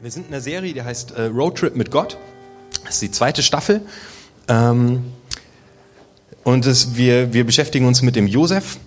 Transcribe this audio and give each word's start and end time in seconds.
Wir 0.00 0.12
sind 0.12 0.28
in 0.28 0.32
einer 0.32 0.40
Serie, 0.40 0.72
die 0.72 0.82
heißt 0.82 1.10
äh, 1.10 1.22
Roadtrip 1.22 1.74
mit 1.74 1.90
Gott. 1.90 2.18
Das 2.84 2.94
ist 2.94 3.02
die 3.02 3.10
zweite 3.10 3.42
Staffel. 3.42 3.80
Ähm, 4.46 5.06
und 6.44 6.66
es, 6.66 6.94
wir, 6.94 7.32
wir 7.32 7.44
beschäftigen 7.44 7.84
uns 7.84 8.00
mit 8.02 8.14
dem 8.14 8.28
Josef. 8.28 8.78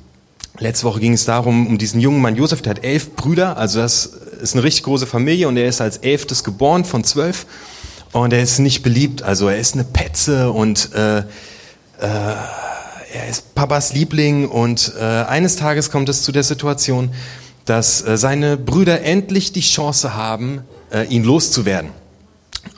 Letzte 0.60 0.86
Woche 0.86 1.02
ging 1.02 1.12
es 1.12 1.26
darum, 1.26 1.68
um 1.68 1.78
diesen 1.78 2.00
jungen 2.00 2.22
Mann 2.22 2.38
Josef, 2.38 2.62
der 2.62 2.70
hat 2.70 2.86
elf 2.86 3.14
Brüder, 3.18 3.58
also 3.58 3.80
das 3.80 4.06
ist 4.06 4.54
eine 4.54 4.64
richtig 4.64 4.84
große 4.84 5.06
Familie 5.06 5.50
und 5.50 5.58
er 5.58 5.68
ist 5.68 5.82
als 5.82 5.98
elftes 5.98 6.46
geboren 6.46 6.86
von 6.86 7.04
zwölf. 7.04 7.46
Und 8.14 8.32
er 8.32 8.42
ist 8.42 8.60
nicht 8.60 8.82
beliebt, 8.82 9.22
also 9.22 9.50
er 9.50 9.58
ist 9.58 9.74
eine 9.74 9.84
Petze 9.84 10.50
und 10.54 10.94
äh, 10.94 11.20
äh, 11.20 11.24
er 12.00 13.28
ist 13.30 13.54
Papas 13.54 13.92
Liebling 13.94 14.48
und 14.48 14.94
äh, 14.98 15.04
eines 15.04 15.58
Tages 15.58 15.92
kommt 15.92 16.08
es 16.08 16.24
zu 16.24 16.32
der 16.32 16.44
Situation, 16.44 17.12
dass 17.66 18.02
äh, 18.02 18.18
seine 18.18 18.56
Brüder 18.56 19.02
endlich 19.02 19.52
die 19.52 19.60
Chance 19.60 20.16
haben, 20.16 20.62
äh, 20.92 21.04
ihn 21.06 21.24
loszuwerden. 21.24 21.92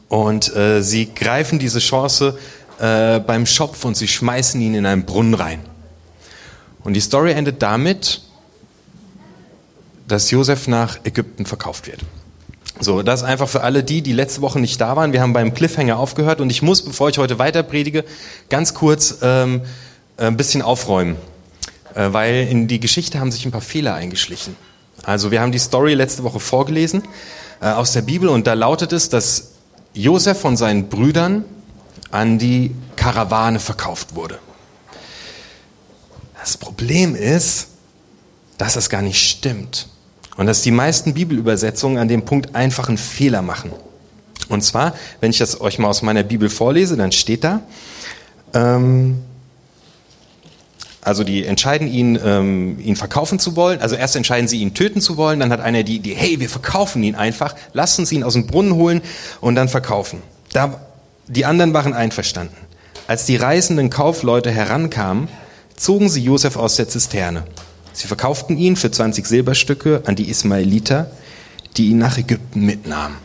Und 0.07 0.55
äh, 0.55 0.81
sie 0.81 1.13
greifen 1.13 1.59
diese 1.59 1.79
Chance 1.79 2.37
äh, 2.79 3.19
beim 3.19 3.45
Schopf 3.45 3.83
und 3.85 3.97
sie 3.97 4.07
schmeißen 4.07 4.61
ihn 4.61 4.75
in 4.75 4.85
einen 4.85 5.05
Brunnen 5.05 5.33
rein. 5.33 5.59
Und 6.83 6.93
die 6.93 7.01
Story 7.01 7.31
endet 7.31 7.61
damit, 7.61 8.21
dass 10.07 10.29
Josef 10.31 10.67
nach 10.67 10.99
Ägypten 11.05 11.45
verkauft 11.45 11.87
wird. 11.87 11.99
So, 12.79 13.03
das 13.03 13.23
einfach 13.23 13.47
für 13.47 13.61
alle 13.61 13.83
die, 13.83 14.01
die 14.01 14.13
letzte 14.13 14.41
Woche 14.41 14.59
nicht 14.59 14.81
da 14.81 14.95
waren. 14.95 15.13
Wir 15.13 15.21
haben 15.21 15.33
beim 15.33 15.53
Cliffhanger 15.53 15.97
aufgehört 15.97 16.41
und 16.41 16.49
ich 16.49 16.61
muss, 16.61 16.81
bevor 16.83 17.09
ich 17.09 17.17
heute 17.17 17.39
weiter 17.39 17.63
predige, 17.63 18.03
ganz 18.49 18.73
kurz 18.73 19.19
ähm, 19.21 19.61
ein 20.17 20.37
bisschen 20.37 20.61
aufräumen, 20.61 21.15
äh, 21.93 22.11
weil 22.11 22.47
in 22.47 22.67
die 22.67 22.79
Geschichte 22.79 23.19
haben 23.19 23.31
sich 23.31 23.45
ein 23.45 23.51
paar 23.51 23.61
Fehler 23.61 23.93
eingeschlichen. 23.93 24.55
Also 25.03 25.31
wir 25.31 25.41
haben 25.41 25.51
die 25.51 25.59
Story 25.59 25.93
letzte 25.93 26.23
Woche 26.23 26.39
vorgelesen 26.39 27.03
äh, 27.61 27.67
aus 27.67 27.93
der 27.93 28.01
Bibel 28.01 28.29
und 28.29 28.47
da 28.47 28.53
lautet 28.53 28.93
es, 28.93 29.09
dass 29.09 29.51
Josef 29.93 30.39
von 30.39 30.57
seinen 30.57 30.89
Brüdern 30.89 31.45
an 32.11 32.37
die 32.37 32.75
Karawane 32.95 33.59
verkauft 33.59 34.15
wurde. 34.15 34.39
Das 36.39 36.57
Problem 36.57 37.15
ist, 37.15 37.67
dass 38.57 38.73
das 38.73 38.89
gar 38.89 39.01
nicht 39.01 39.17
stimmt 39.17 39.87
und 40.37 40.47
dass 40.47 40.61
die 40.61 40.71
meisten 40.71 41.13
Bibelübersetzungen 41.13 41.97
an 41.97 42.07
dem 42.07 42.25
Punkt 42.25 42.55
einfach 42.55 42.87
einen 42.87 42.97
Fehler 42.97 43.41
machen. 43.41 43.71
Und 44.49 44.63
zwar, 44.63 44.93
wenn 45.21 45.31
ich 45.31 45.37
das 45.37 45.61
euch 45.61 45.79
mal 45.79 45.87
aus 45.87 46.01
meiner 46.01 46.23
Bibel 46.23 46.49
vorlese, 46.49 46.97
dann 46.97 47.11
steht 47.11 47.43
da, 47.43 47.61
ähm, 48.53 49.23
also 51.03 51.23
die 51.23 51.45
entscheiden 51.45 51.87
ihn, 51.87 52.17
ähm, 52.23 52.79
ihn 52.79 52.95
verkaufen 52.95 53.37
zu 53.37 53.55
wollen. 53.55 53.81
Also 53.81 53.95
erst 53.95 54.15
entscheiden 54.15 54.47
sie 54.47 54.61
ihn 54.61 54.73
töten 54.73 55.01
zu 55.01 55.17
wollen, 55.17 55.39
dann 55.39 55.51
hat 55.51 55.59
einer 55.59 55.83
die 55.83 55.97
Idee, 55.97 56.15
hey, 56.15 56.39
wir 56.39 56.49
verkaufen 56.49 57.03
ihn 57.03 57.15
einfach, 57.15 57.55
lassen 57.73 58.05
sie 58.05 58.15
ihn 58.15 58.23
aus 58.23 58.33
dem 58.33 58.47
Brunnen 58.47 58.75
holen 58.75 59.01
und 59.41 59.55
dann 59.55 59.67
verkaufen. 59.67 60.21
Da, 60.53 60.79
die 61.27 61.45
anderen 61.45 61.73
waren 61.73 61.93
einverstanden. 61.93 62.55
Als 63.07 63.25
die 63.25 63.35
reisenden 63.35 63.89
Kaufleute 63.89 64.49
herankamen, 64.49 65.27
zogen 65.75 66.07
sie 66.07 66.23
Josef 66.23 66.55
aus 66.55 66.77
der 66.77 66.87
Zisterne. 66.87 67.43
Sie 67.91 68.07
verkauften 68.07 68.57
ihn 68.57 68.77
für 68.77 68.89
20 68.89 69.25
Silberstücke 69.25 70.03
an 70.05 70.15
die 70.15 70.29
Ismaeliter, 70.29 71.11
die 71.75 71.87
ihn 71.89 71.97
nach 71.97 72.17
Ägypten 72.17 72.65
mitnahmen. 72.65 73.17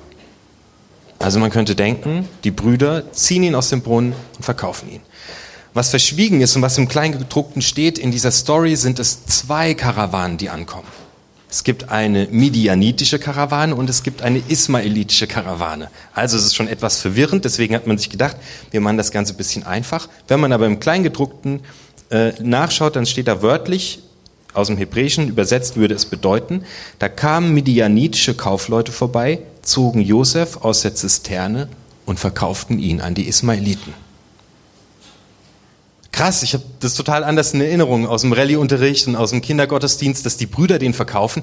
Also 1.20 1.38
man 1.38 1.50
könnte 1.50 1.76
denken, 1.76 2.28
die 2.44 2.50
Brüder 2.50 3.12
ziehen 3.12 3.44
ihn 3.44 3.54
aus 3.54 3.70
dem 3.70 3.82
Brunnen 3.82 4.14
und 4.36 4.44
verkaufen 4.44 4.90
ihn. 4.90 5.00
Was 5.74 5.90
verschwiegen 5.90 6.40
ist 6.40 6.56
und 6.56 6.62
was 6.62 6.78
im 6.78 6.88
Kleingedruckten 6.88 7.62
steht 7.62 7.98
in 7.98 8.10
dieser 8.10 8.30
Story, 8.30 8.76
sind 8.76 8.98
es 8.98 9.26
zwei 9.26 9.74
Karawanen, 9.74 10.38
die 10.38 10.48
ankommen. 10.48 10.88
Es 11.50 11.64
gibt 11.64 11.88
eine 11.88 12.28
midianitische 12.30 13.18
Karawane 13.18 13.74
und 13.74 13.88
es 13.88 14.02
gibt 14.02 14.20
eine 14.20 14.42
ismaelitische 14.48 15.26
Karawane. 15.26 15.88
Also 16.14 16.36
es 16.36 16.44
ist 16.44 16.54
schon 16.54 16.68
etwas 16.68 17.00
verwirrend, 17.00 17.44
deswegen 17.46 17.74
hat 17.74 17.86
man 17.86 17.96
sich 17.96 18.10
gedacht, 18.10 18.36
wir 18.70 18.82
machen 18.82 18.98
das 18.98 19.12
Ganze 19.12 19.32
ein 19.32 19.38
bisschen 19.38 19.64
einfach. 19.64 20.08
Wenn 20.26 20.40
man 20.40 20.52
aber 20.52 20.66
im 20.66 20.78
Kleingedruckten 20.78 21.60
äh, 22.10 22.32
nachschaut, 22.42 22.96
dann 22.96 23.06
steht 23.06 23.28
da 23.28 23.40
wörtlich, 23.40 24.00
aus 24.52 24.66
dem 24.66 24.76
Hebräischen 24.76 25.28
übersetzt 25.28 25.76
würde 25.76 25.94
es 25.94 26.04
bedeuten, 26.06 26.64
da 26.98 27.08
kamen 27.08 27.54
midianitische 27.54 28.34
Kaufleute 28.34 28.92
vorbei, 28.92 29.40
zogen 29.62 30.00
Josef 30.00 30.58
aus 30.58 30.82
der 30.82 30.94
Zisterne 30.94 31.68
und 32.04 32.18
verkauften 32.18 32.78
ihn 32.78 33.00
an 33.00 33.14
die 33.14 33.26
Ismaeliten. 33.26 33.94
Krass, 36.12 36.42
ich 36.42 36.54
habe 36.54 36.64
das 36.80 36.94
total 36.94 37.22
anders 37.22 37.54
in 37.54 37.60
Erinnerung 37.60 38.06
aus 38.06 38.22
dem 38.22 38.32
Rallye-Unterricht 38.32 39.06
und 39.06 39.16
aus 39.16 39.30
dem 39.30 39.42
Kindergottesdienst, 39.42 40.24
dass 40.24 40.36
die 40.36 40.46
Brüder 40.46 40.78
den 40.78 40.94
verkaufen. 40.94 41.42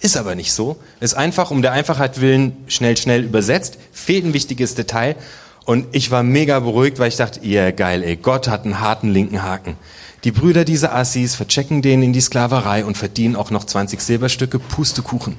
Ist 0.00 0.16
aber 0.16 0.34
nicht 0.34 0.52
so. 0.52 0.76
Ist 1.00 1.14
einfach 1.14 1.50
um 1.50 1.62
der 1.62 1.72
Einfachheit 1.72 2.20
willen 2.20 2.56
schnell, 2.66 2.96
schnell 2.96 3.24
übersetzt. 3.24 3.78
Fehlt 3.92 4.24
ein 4.24 4.34
wichtiges 4.34 4.74
Detail. 4.74 5.16
Und 5.64 5.86
ich 5.92 6.10
war 6.10 6.22
mega 6.22 6.60
beruhigt, 6.60 6.98
weil 6.98 7.08
ich 7.08 7.16
dachte, 7.16 7.40
ja 7.42 7.62
yeah, 7.62 7.70
geil, 7.72 8.02
ey, 8.04 8.16
Gott 8.16 8.46
hat 8.46 8.64
einen 8.64 8.80
harten 8.80 9.08
linken 9.08 9.42
Haken. 9.42 9.76
Die 10.22 10.30
Brüder 10.30 10.64
dieser 10.64 10.94
Assis 10.94 11.34
verchecken 11.34 11.82
den 11.82 12.02
in 12.02 12.12
die 12.12 12.20
Sklaverei 12.20 12.84
und 12.84 12.96
verdienen 12.96 13.36
auch 13.36 13.50
noch 13.50 13.64
20 13.64 14.00
Silberstücke 14.00 14.58
Pustekuchen. 14.58 15.36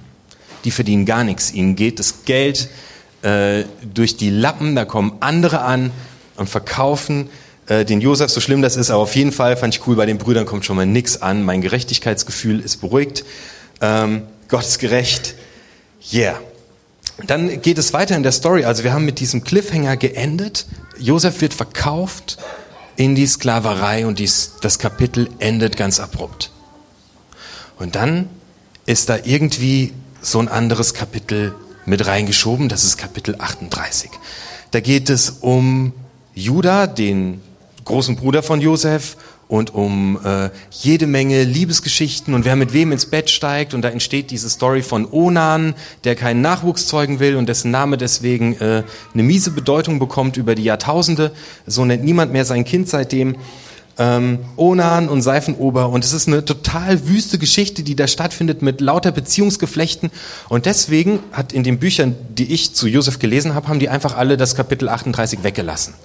Die 0.66 0.72
verdienen 0.72 1.06
gar 1.06 1.24
nichts. 1.24 1.52
Ihnen 1.52 1.76
geht 1.76 2.00
das 2.00 2.26
Geld 2.26 2.70
äh, 3.22 3.64
durch 3.94 4.18
die 4.18 4.30
Lappen, 4.30 4.76
da 4.76 4.86
kommen 4.86 5.14
andere 5.20 5.62
an 5.62 5.92
und 6.36 6.50
verkaufen 6.50 7.30
äh, 7.68 7.86
den 7.86 8.02
Josef, 8.02 8.32
so 8.32 8.40
schlimm 8.40 8.62
das 8.62 8.76
ist, 8.76 8.90
aber 8.90 9.04
auf 9.04 9.16
jeden 9.16 9.32
Fall 9.32 9.58
fand 9.58 9.76
ich 9.76 9.86
cool, 9.88 9.96
bei 9.96 10.06
den 10.06 10.18
Brüdern 10.18 10.46
kommt 10.46 10.66
schon 10.66 10.76
mal 10.76 10.86
nichts 10.86 11.22
an. 11.22 11.44
Mein 11.44 11.62
Gerechtigkeitsgefühl 11.62 12.60
ist 12.60 12.78
beruhigt. 12.78 13.26
Ähm, 13.82 14.24
Gott 14.48 14.64
ist 14.64 14.80
gerecht. 14.80 15.36
Yeah. 16.14 16.40
Dann 17.26 17.62
geht 17.62 17.78
es 17.78 17.94
weiter 17.94 18.16
in 18.16 18.24
der 18.24 18.32
Story. 18.32 18.64
Also 18.64 18.84
wir 18.84 18.94
haben 18.94 19.06
mit 19.06 19.20
diesem 19.20 19.44
Cliffhanger 19.44 19.98
geendet. 19.98 20.66
Josef 20.98 21.42
wird 21.42 21.54
verkauft 21.54 22.38
in 22.96 23.16
die 23.16 23.28
Sklaverei 23.28 24.08
und 24.08 24.20
dies, 24.20 24.54
das 24.62 24.80
Kapitel 24.80 25.30
endet 25.40 25.78
ganz 25.78 26.00
abrupt. 26.00 26.52
Und 27.78 27.96
dann 27.96 28.30
ist 28.86 29.10
da 29.10 29.18
irgendwie 29.24 29.94
so 30.22 30.40
ein 30.40 30.48
anderes 30.48 30.94
Kapitel 30.94 31.54
mit 31.86 32.06
reingeschoben. 32.06 32.70
Das 32.70 32.84
ist 32.84 32.98
Kapitel 32.98 33.36
38. 33.38 34.10
Da 34.72 34.80
geht 34.80 35.10
es 35.10 35.30
um 35.42 35.94
Judah, 36.34 36.88
den 36.88 37.42
großen 37.88 38.18
Bruder 38.18 38.44
von 38.44 38.62
Josef 38.62 39.18
und 39.48 39.74
um 39.74 40.20
äh, 40.24 40.50
jede 40.72 41.08
Menge 41.08 41.44
Liebesgeschichten 41.44 42.34
und 42.34 42.44
wer 42.44 42.58
mit 42.58 42.74
wem 42.74 42.92
ins 42.92 43.06
Bett 43.06 43.30
steigt 43.30 43.74
und 43.74 43.82
da 43.82 43.90
entsteht 43.90 44.30
diese 44.30 44.50
Story 44.50 44.82
von 44.82 45.08
Onan, 45.10 45.74
der 46.04 46.16
keinen 46.16 46.42
Nachwuchs 46.42 46.86
zeugen 46.88 47.20
will 47.20 47.38
und 47.38 47.48
dessen 47.48 47.72
Name 47.72 47.98
deswegen 47.98 48.60
äh, 48.60 48.84
eine 49.14 49.24
miese 49.24 49.52
Bedeutung 49.52 50.00
bekommt 50.00 50.36
über 50.38 50.54
die 50.54 50.64
Jahrtausende. 50.64 51.32
So 51.66 51.86
nennt 51.86 52.04
niemand 52.04 52.34
mehr 52.34 52.44
sein 52.44 52.66
Kind 52.66 52.90
seitdem. 52.90 53.38
Ähm, 54.00 54.40
Onan 54.58 55.08
und 55.10 55.22
Seifenober 55.22 55.90
und 55.90 56.04
es 56.04 56.14
ist 56.14 56.28
eine 56.28 56.46
total 56.46 57.08
wüste 57.08 57.40
Geschichte, 57.40 57.82
die 57.84 57.96
da 57.96 58.06
stattfindet 58.06 58.62
mit 58.62 58.80
lauter 58.80 59.12
Beziehungsgeflechten 59.12 60.12
und 60.50 60.68
deswegen 60.68 61.20
hat 61.32 61.52
in 61.52 61.64
den 61.64 61.80
Büchern, 61.80 62.16
die 62.30 62.54
ich 62.54 62.76
zu 62.76 62.88
Josef 62.88 63.18
gelesen 63.18 63.56
habe, 63.56 63.70
haben 63.70 63.80
die 63.80 63.90
einfach 63.90 64.16
alle 64.16 64.38
das 64.38 64.54
Kapitel 64.54 64.90
38 64.90 65.42
weggelassen 65.42 65.96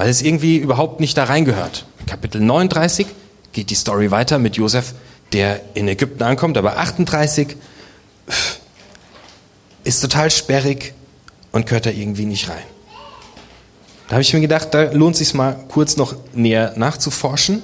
weil 0.00 0.08
es 0.08 0.22
irgendwie 0.22 0.56
überhaupt 0.56 0.98
nicht 1.00 1.14
da 1.18 1.24
reingehört. 1.24 1.84
Kapitel 2.06 2.40
39 2.40 3.06
geht 3.52 3.68
die 3.68 3.74
Story 3.74 4.10
weiter 4.10 4.38
mit 4.38 4.56
Josef, 4.56 4.94
der 5.34 5.60
in 5.74 5.88
Ägypten 5.88 6.22
ankommt, 6.22 6.56
aber 6.56 6.78
38 6.78 7.54
ist 9.84 10.00
total 10.00 10.30
sperrig 10.30 10.94
und 11.52 11.66
gehört 11.66 11.84
da 11.84 11.90
irgendwie 11.90 12.24
nicht 12.24 12.48
rein. 12.48 12.62
Da 14.08 14.12
habe 14.12 14.22
ich 14.22 14.32
mir 14.32 14.40
gedacht, 14.40 14.68
da 14.72 14.84
lohnt 14.84 15.16
sich 15.16 15.34
mal 15.34 15.66
kurz 15.68 15.98
noch 15.98 16.14
näher 16.32 16.72
nachzuforschen. 16.76 17.62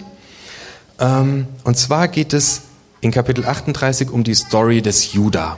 Ähm, 1.01 1.47
und 1.65 1.79
zwar 1.79 2.07
geht 2.07 2.35
es 2.35 2.65
in 3.01 3.13
Kapitel 3.13 3.47
38 3.47 4.11
um 4.11 4.25
die 4.25 4.35
Story 4.35 4.83
des 4.83 5.15
Judah. 5.15 5.57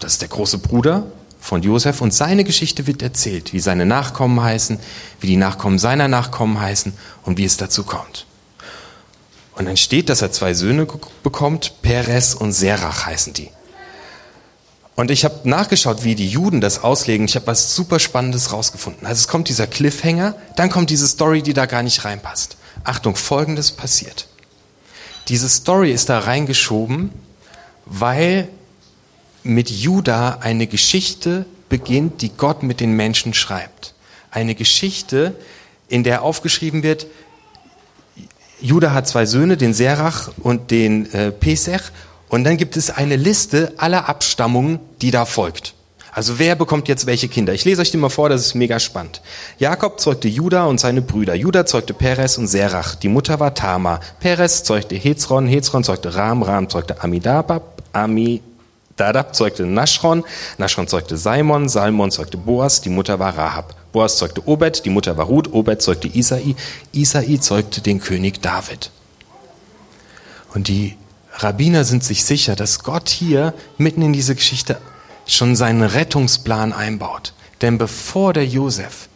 Das 0.00 0.14
ist 0.14 0.22
der 0.22 0.28
große 0.28 0.58
Bruder 0.58 1.06
von 1.42 1.60
Josef 1.60 2.00
und 2.00 2.14
seine 2.14 2.44
Geschichte 2.44 2.86
wird 2.86 3.02
erzählt, 3.02 3.52
wie 3.52 3.58
seine 3.58 3.84
Nachkommen 3.84 4.40
heißen, 4.40 4.78
wie 5.20 5.26
die 5.26 5.36
Nachkommen 5.36 5.80
seiner 5.80 6.06
Nachkommen 6.06 6.60
heißen 6.60 6.92
und 7.24 7.36
wie 7.36 7.44
es 7.44 7.56
dazu 7.56 7.82
kommt. 7.82 8.26
Und 9.56 9.66
dann 9.66 9.76
steht, 9.76 10.08
dass 10.08 10.22
er 10.22 10.30
zwei 10.30 10.54
Söhne 10.54 10.86
bekommt, 11.24 11.82
Perez 11.82 12.34
und 12.34 12.52
Serach 12.52 13.06
heißen 13.06 13.32
die. 13.32 13.50
Und 14.94 15.10
ich 15.10 15.24
habe 15.24 15.40
nachgeschaut, 15.42 16.04
wie 16.04 16.14
die 16.14 16.28
Juden 16.28 16.60
das 16.60 16.84
auslegen. 16.84 17.26
Ich 17.26 17.34
habe 17.34 17.48
was 17.48 17.74
super 17.74 17.98
Spannendes 17.98 18.52
rausgefunden. 18.52 19.04
Also 19.04 19.18
es 19.18 19.28
kommt 19.28 19.48
dieser 19.48 19.66
Cliffhanger, 19.66 20.36
dann 20.54 20.70
kommt 20.70 20.90
diese 20.90 21.08
Story, 21.08 21.42
die 21.42 21.54
da 21.54 21.66
gar 21.66 21.82
nicht 21.82 22.04
reinpasst. 22.04 22.56
Achtung, 22.84 23.16
Folgendes 23.16 23.72
passiert. 23.72 24.28
Diese 25.26 25.48
Story 25.48 25.90
ist 25.92 26.08
da 26.08 26.20
reingeschoben, 26.20 27.10
weil 27.84 28.48
mit 29.44 29.70
Juda 29.70 30.38
eine 30.40 30.66
Geschichte 30.66 31.46
beginnt, 31.68 32.22
die 32.22 32.30
Gott 32.30 32.62
mit 32.62 32.80
den 32.80 32.92
Menschen 32.92 33.34
schreibt. 33.34 33.94
Eine 34.30 34.54
Geschichte, 34.54 35.34
in 35.88 36.04
der 36.04 36.22
aufgeschrieben 36.22 36.82
wird, 36.82 37.06
Juda 38.60 38.92
hat 38.92 39.08
zwei 39.08 39.26
Söhne, 39.26 39.56
den 39.56 39.74
Serach 39.74 40.30
und 40.38 40.70
den 40.70 41.12
äh, 41.12 41.32
Pesach, 41.32 41.90
und 42.28 42.44
dann 42.44 42.56
gibt 42.56 42.78
es 42.78 42.88
eine 42.90 43.16
Liste 43.16 43.74
aller 43.76 44.08
Abstammungen, 44.08 44.78
die 45.02 45.10
da 45.10 45.26
folgt. 45.26 45.74
Also 46.14 46.38
wer 46.38 46.54
bekommt 46.54 46.88
jetzt 46.88 47.06
welche 47.06 47.28
Kinder? 47.28 47.54
Ich 47.54 47.64
lese 47.64 47.80
euch 47.82 47.90
die 47.90 47.96
mal 47.96 48.10
vor, 48.10 48.28
das 48.28 48.42
ist 48.42 48.54
mega 48.54 48.78
spannend. 48.78 49.22
Jakob 49.58 49.98
zeugte 49.98 50.28
Juda 50.28 50.66
und 50.66 50.78
seine 50.78 51.00
Brüder. 51.00 51.34
Juda 51.34 51.64
zeugte 51.64 51.94
Perez 51.94 52.36
und 52.36 52.46
Serach. 52.46 52.94
Die 52.94 53.08
Mutter 53.08 53.40
war 53.40 53.54
Tama. 53.54 54.00
Perez 54.20 54.62
zeugte 54.62 54.94
Hezron. 54.94 55.46
Hezron 55.46 55.84
zeugte 55.84 56.14
Ram. 56.14 56.42
Ram 56.42 56.68
zeugte 56.68 57.02
Amidabab. 57.02 57.82
Amidadab 58.98 59.34
zeugte 59.34 59.64
Naschron. 59.66 60.24
Naschron 60.58 60.86
zeugte 60.86 61.16
Salmon. 61.16 61.68
Salmon 61.68 62.10
zeugte 62.10 62.36
Boas. 62.36 62.80
Die 62.82 62.90
Mutter 62.90 63.18
war 63.18 63.36
Rahab. 63.36 63.74
Boas 63.92 64.18
zeugte 64.18 64.46
Obed. 64.46 64.84
Die 64.84 64.90
Mutter 64.90 65.16
war 65.16 65.26
Ruth. 65.26 65.52
Obed 65.52 65.80
zeugte 65.80 66.08
Isai. 66.08 66.54
Isai 66.92 67.38
zeugte 67.38 67.80
den 67.80 68.00
König 68.00 68.42
David. 68.42 68.90
Und 70.54 70.68
die 70.68 70.96
Rabbiner 71.34 71.84
sind 71.84 72.04
sich 72.04 72.24
sicher, 72.24 72.54
dass 72.54 72.80
Gott 72.80 73.08
hier 73.08 73.54
mitten 73.78 74.02
in 74.02 74.12
diese 74.12 74.34
Geschichte 74.34 74.78
schon 75.26 75.56
seinen 75.56 75.82
Rettungsplan 75.82 76.72
einbaut. 76.72 77.32
Denn 77.62 77.78
bevor 77.78 78.32
der 78.34 78.46
Josef 78.46 79.08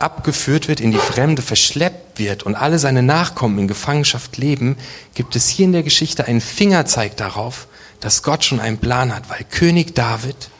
abgeführt 0.00 0.68
wird, 0.68 0.80
in 0.80 0.90
die 0.90 0.98
Fremde 0.98 1.42
verschleppt 1.42 2.18
wird 2.18 2.42
und 2.42 2.56
alle 2.56 2.78
seine 2.78 3.02
Nachkommen 3.02 3.58
in 3.58 3.68
Gefangenschaft 3.68 4.36
leben, 4.36 4.76
gibt 5.14 5.36
es 5.36 5.48
hier 5.48 5.66
in 5.66 5.72
der 5.72 5.82
Geschichte 5.82 6.26
einen 6.26 6.40
Fingerzeig 6.40 7.16
darauf, 7.16 7.67
dass 8.00 8.22
Gott 8.22 8.44
schon 8.44 8.60
einen 8.60 8.78
Plan 8.78 9.14
hat, 9.14 9.28
weil 9.30 9.44
König 9.44 9.94
David 9.94 10.50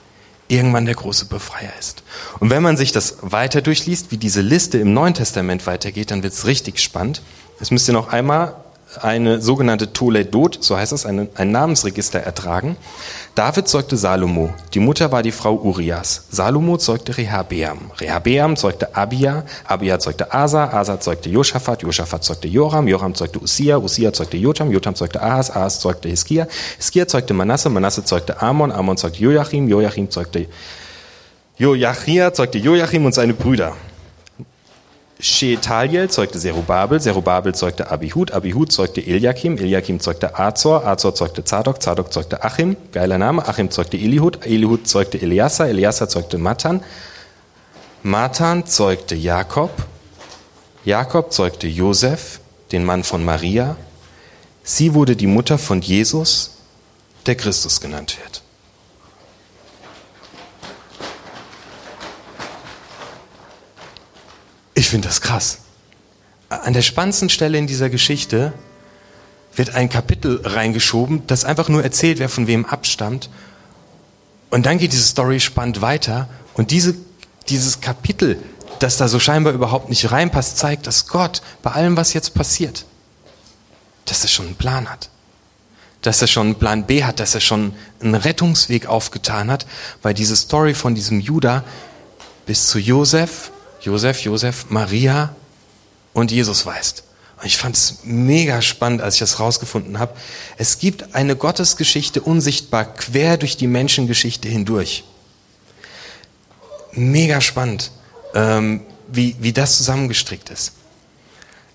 irgendwann 0.48 0.86
der 0.86 0.94
große 0.94 1.26
Befreier 1.26 1.72
ist. 1.78 2.02
Und 2.40 2.50
wenn 2.50 2.62
man 2.62 2.76
sich 2.76 2.92
das 2.92 3.18
weiter 3.20 3.60
durchliest, 3.60 4.10
wie 4.10 4.16
diese 4.16 4.40
Liste 4.40 4.78
im 4.78 4.94
Neuen 4.94 5.14
Testament 5.14 5.66
weitergeht, 5.66 6.10
dann 6.10 6.22
wird 6.22 6.32
es 6.32 6.46
richtig 6.46 6.80
spannend. 6.80 7.22
Das 7.58 7.70
müsst 7.70 7.88
ihr 7.88 7.92
noch 7.94 8.08
einmal 8.08 8.56
eine 9.02 9.40
sogenannte 9.40 9.92
Toledot, 9.92 10.58
so 10.60 10.76
heißt 10.76 10.92
es, 10.92 11.04
eine, 11.04 11.28
ein 11.34 11.50
Namensregister 11.50 12.20
ertragen. 12.20 12.76
David 13.34 13.68
zeugte 13.68 13.96
Salomo. 13.96 14.52
Die 14.74 14.80
Mutter 14.80 15.12
war 15.12 15.22
die 15.22 15.30
Frau 15.30 15.54
Urias. 15.54 16.24
Salomo 16.30 16.76
zeugte 16.76 17.16
Rehabeam. 17.16 17.90
Rehabeam 18.00 18.56
zeugte 18.56 18.96
Abia. 18.96 19.44
Abia 19.64 19.98
zeugte 19.98 20.32
Asa. 20.32 20.72
Asa 20.72 20.98
zeugte 20.98 21.28
Josaphat. 21.28 21.82
Josaphat 21.82 22.24
zeugte 22.24 22.48
Joram. 22.48 22.88
Joram 22.88 23.14
zeugte 23.14 23.40
Usia. 23.40 23.78
Usia 23.78 24.12
zeugte 24.12 24.36
Jotam. 24.36 24.72
Jotam 24.72 24.94
zeugte 24.96 25.22
Ahas. 25.22 25.54
Ahas 25.54 25.78
zeugte 25.78 26.08
Hiskia. 26.08 26.48
Hiskia 26.78 27.06
zeugte 27.06 27.32
Manasse. 27.32 27.68
Manasse 27.68 28.04
zeugte 28.04 28.42
Amon. 28.42 28.72
Amon 28.72 28.96
zeugte 28.96 29.20
Joachim. 29.20 29.68
Joachim 29.68 30.10
zeugte 30.10 30.46
Joachia 31.58 32.32
zeugte 32.32 32.58
Joachim 32.58 33.04
und 33.04 33.14
seine 33.14 33.34
Brüder. 33.34 33.74
Sheetaliel 35.20 36.08
zeugte 36.08 36.38
Zerubabel, 36.38 37.00
Zerubabel 37.00 37.52
zeugte 37.52 37.90
Abihud, 37.90 38.30
Abihud 38.30 38.70
zeugte 38.70 39.04
Eliakim, 39.04 39.58
Eliakim 39.58 39.98
zeugte 39.98 40.38
Azor, 40.38 40.86
Azor 40.86 41.14
zeugte 41.14 41.44
Zadok, 41.44 41.82
Zadok 41.82 42.12
zeugte 42.12 42.44
Achim, 42.44 42.76
geiler 42.92 43.18
Name, 43.18 43.46
Achim 43.48 43.68
zeugte 43.70 43.96
Elihud, 43.96 44.46
Elihud 44.46 44.86
zeugte 44.86 45.20
Eliasa, 45.20 45.66
Eliasa 45.66 46.08
zeugte 46.08 46.38
Matan, 46.38 46.84
Matan 48.04 48.64
zeugte 48.66 49.16
Jakob, 49.16 49.72
Jakob 50.84 51.32
zeugte 51.32 51.66
Josef, 51.66 52.38
den 52.70 52.84
Mann 52.84 53.02
von 53.02 53.24
Maria, 53.24 53.76
sie 54.62 54.94
wurde 54.94 55.16
die 55.16 55.26
Mutter 55.26 55.58
von 55.58 55.80
Jesus, 55.80 56.58
der 57.26 57.34
Christus 57.34 57.80
genannt 57.80 58.16
wird. 58.22 58.42
Ich 64.78 64.90
finde 64.90 65.08
das 65.08 65.20
krass. 65.20 65.58
An 66.50 66.72
der 66.72 66.82
spannendsten 66.82 67.30
Stelle 67.30 67.58
in 67.58 67.66
dieser 67.66 67.90
Geschichte 67.90 68.52
wird 69.56 69.74
ein 69.74 69.88
Kapitel 69.88 70.40
reingeschoben, 70.44 71.26
das 71.26 71.44
einfach 71.44 71.68
nur 71.68 71.82
erzählt, 71.82 72.20
wer 72.20 72.28
von 72.28 72.46
wem 72.46 72.64
abstammt. 72.64 73.28
Und 74.50 74.66
dann 74.66 74.78
geht 74.78 74.92
diese 74.92 75.02
Story 75.02 75.40
spannend 75.40 75.80
weiter. 75.80 76.28
Und 76.54 76.70
diese, 76.70 76.94
dieses 77.48 77.80
Kapitel, 77.80 78.40
das 78.78 78.98
da 78.98 79.08
so 79.08 79.18
scheinbar 79.18 79.52
überhaupt 79.52 79.88
nicht 79.88 80.12
reinpasst, 80.12 80.58
zeigt, 80.58 80.86
dass 80.86 81.08
Gott 81.08 81.42
bei 81.64 81.72
allem, 81.72 81.96
was 81.96 82.12
jetzt 82.12 82.34
passiert, 82.34 82.84
dass 84.04 84.22
er 84.22 84.28
schon 84.28 84.46
einen 84.46 84.54
Plan 84.54 84.88
hat. 84.88 85.10
Dass 86.02 86.22
er 86.22 86.28
schon 86.28 86.46
einen 86.46 86.58
Plan 86.60 86.86
B 86.86 87.02
hat, 87.02 87.18
dass 87.18 87.34
er 87.34 87.40
schon 87.40 87.72
einen 88.00 88.14
Rettungsweg 88.14 88.86
aufgetan 88.86 89.50
hat, 89.50 89.66
weil 90.02 90.14
diese 90.14 90.36
Story 90.36 90.74
von 90.74 90.94
diesem 90.94 91.18
Judah 91.18 91.64
bis 92.46 92.68
zu 92.68 92.78
Josef 92.78 93.50
Josef, 93.88 94.20
Josef, 94.20 94.66
Maria 94.68 95.34
und 96.12 96.30
Jesus 96.30 96.66
weist. 96.66 97.04
Und 97.40 97.46
ich 97.46 97.56
fand 97.56 97.74
es 97.74 98.00
mega 98.04 98.60
spannend, 98.60 99.00
als 99.00 99.14
ich 99.14 99.20
das 99.20 99.40
rausgefunden 99.40 99.98
habe. 99.98 100.12
Es 100.58 100.78
gibt 100.78 101.14
eine 101.14 101.36
Gottesgeschichte 101.36 102.20
unsichtbar 102.20 102.84
quer 102.84 103.38
durch 103.38 103.56
die 103.56 103.66
Menschengeschichte 103.66 104.46
hindurch. 104.46 105.04
Mega 106.92 107.40
spannend, 107.40 107.92
ähm, 108.34 108.82
wie, 109.10 109.36
wie 109.40 109.54
das 109.54 109.78
zusammengestrickt 109.78 110.50
ist. 110.50 110.72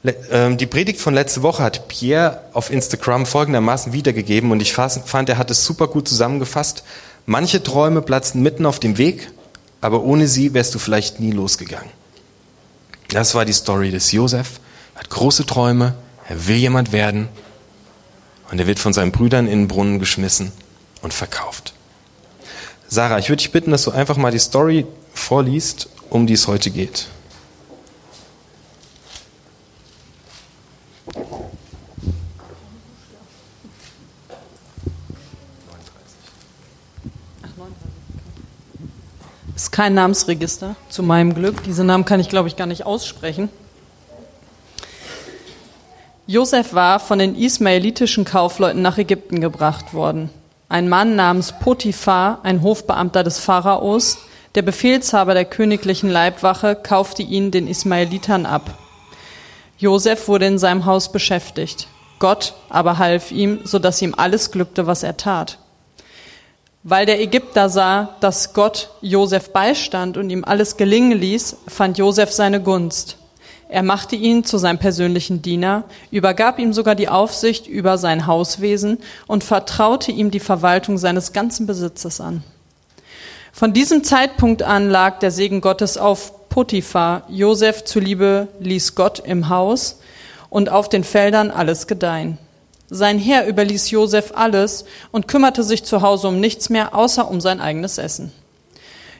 Le 0.03 0.15
ähm, 0.29 0.57
die 0.57 0.67
Predigt 0.67 0.99
von 0.99 1.15
letzte 1.15 1.41
Woche 1.41 1.63
hat 1.63 1.87
Pierre 1.87 2.41
auf 2.53 2.69
Instagram 2.69 3.25
folgendermaßen 3.25 3.91
wiedergegeben 3.91 4.51
und 4.51 4.61
ich 4.61 4.73
fand, 4.73 5.29
er 5.29 5.37
hat 5.39 5.49
es 5.49 5.65
super 5.65 5.87
gut 5.87 6.07
zusammengefasst. 6.07 6.83
Manche 7.25 7.63
Träume 7.63 8.03
platzen 8.03 8.43
mitten 8.43 8.67
auf 8.67 8.79
dem 8.79 8.99
Weg 8.99 9.31
aber 9.83 10.01
ohne 10.01 10.29
sie 10.29 10.53
wärst 10.53 10.73
du 10.73 10.79
vielleicht 10.79 11.19
nie 11.19 11.31
losgegangen. 11.31 11.89
Das 13.13 13.35
war 13.35 13.45
die 13.45 13.53
Story 13.53 13.91
des 13.91 14.11
Josef. 14.11 14.59
Er 14.95 15.01
hat 15.01 15.09
große 15.11 15.45
Träume, 15.45 15.93
er 16.27 16.47
will 16.47 16.55
jemand 16.55 16.91
werden 16.91 17.29
und 18.49 18.59
er 18.59 18.65
wird 18.65 18.79
von 18.79 18.91
seinen 18.91 19.11
Brüdern 19.11 19.45
in 19.45 19.59
den 19.59 19.67
Brunnen 19.67 19.99
geschmissen 19.99 20.51
und 21.03 21.13
verkauft. 21.13 21.73
Sarah, 22.87 23.19
ich 23.19 23.29
würde 23.29 23.43
dich 23.43 23.51
bitten, 23.51 23.69
dass 23.69 23.83
du 23.83 23.91
einfach 23.91 24.17
mal 24.17 24.31
die 24.31 24.39
Story 24.39 24.87
vorliest, 25.13 25.89
um 26.09 26.25
die 26.25 26.33
es 26.33 26.47
heute 26.47 26.71
geht. 26.71 27.05
Kein 39.73 39.95
Namensregister, 39.95 40.75
zu 40.87 41.01
meinem 41.01 41.33
Glück. 41.33 41.63
Diese 41.63 41.83
Namen 41.83 42.05
kann 42.05 42.19
ich, 42.19 42.29
glaube 42.29 42.47
ich, 42.47 42.55
gar 42.55 42.67
nicht 42.67 42.85
aussprechen. 42.85 43.49
Josef 46.27 46.75
war 46.75 46.99
von 46.99 47.17
den 47.17 47.35
ismaelitischen 47.35 48.23
Kaufleuten 48.23 48.83
nach 48.83 48.99
Ägypten 48.99 49.41
gebracht 49.41 49.95
worden. 49.95 50.29
Ein 50.69 50.89
Mann 50.89 51.15
namens 51.15 51.55
Potiphar, 51.59 52.39
ein 52.43 52.61
Hofbeamter 52.61 53.23
des 53.23 53.39
Pharaos, 53.39 54.19
der 54.53 54.61
Befehlshaber 54.61 55.33
der 55.33 55.45
königlichen 55.45 56.09
Leibwache, 56.09 56.75
kaufte 56.75 57.23
ihn 57.23 57.49
den 57.49 57.67
Ismaelitern 57.67 58.45
ab. 58.45 58.77
Josef 59.79 60.27
wurde 60.27 60.45
in 60.45 60.59
seinem 60.59 60.85
Haus 60.85 61.11
beschäftigt. 61.11 61.87
Gott 62.19 62.53
aber 62.69 62.99
half 62.99 63.31
ihm, 63.31 63.61
so 63.63 63.79
dass 63.79 64.03
ihm 64.03 64.13
alles 64.15 64.51
glückte, 64.51 64.85
was 64.85 65.01
er 65.01 65.17
tat. 65.17 65.57
Weil 66.83 67.05
der 67.05 67.21
Ägypter 67.21 67.69
sah, 67.69 68.15
dass 68.19 68.53
Gott 68.53 68.89
Josef 69.01 69.51
beistand 69.51 70.17
und 70.17 70.29
ihm 70.29 70.43
alles 70.43 70.75
gelingen 70.75 71.17
ließ, 71.17 71.55
fand 71.67 71.97
Josef 71.97 72.31
seine 72.31 72.61
Gunst. 72.61 73.17
Er 73.69 73.83
machte 73.83 74.17
ihn 74.17 74.43
zu 74.43 74.57
seinem 74.57 74.77
persönlichen 74.77 75.41
Diener, 75.41 75.85
übergab 76.11 76.59
ihm 76.59 76.73
sogar 76.73 76.95
die 76.95 77.07
Aufsicht 77.07 77.67
über 77.67 77.97
sein 77.97 78.27
Hauswesen 78.27 78.99
und 79.27 79.45
vertraute 79.45 80.11
ihm 80.11 80.29
die 80.29 80.41
Verwaltung 80.41 80.97
seines 80.97 81.31
ganzen 81.31 81.65
Besitzes 81.65 82.19
an. 82.19 82.43
Von 83.53 83.71
diesem 83.71 84.03
Zeitpunkt 84.03 84.61
an 84.61 84.89
lag 84.89 85.19
der 85.19 85.31
Segen 85.31 85.61
Gottes 85.61 85.97
auf 85.97 86.49
Potiphar. 86.49 87.23
Josef 87.29 87.85
zuliebe 87.85 88.49
ließ 88.59 88.95
Gott 88.95 89.19
im 89.19 89.47
Haus 89.47 89.99
und 90.49 90.69
auf 90.69 90.89
den 90.89 91.03
Feldern 91.03 91.49
alles 91.49 91.87
gedeihen. 91.87 92.37
Sein 92.95 93.17
Herr 93.17 93.47
überließ 93.47 93.89
Josef 93.89 94.33
alles 94.35 94.85
und 95.11 95.27
kümmerte 95.27 95.63
sich 95.63 95.83
zu 95.83 96.03
Hause 96.03 96.27
um 96.27 96.39
nichts 96.39 96.69
mehr, 96.69 96.93
außer 96.93 97.27
um 97.27 97.41
sein 97.41 97.59
eigenes 97.59 97.97
Essen. 97.97 98.31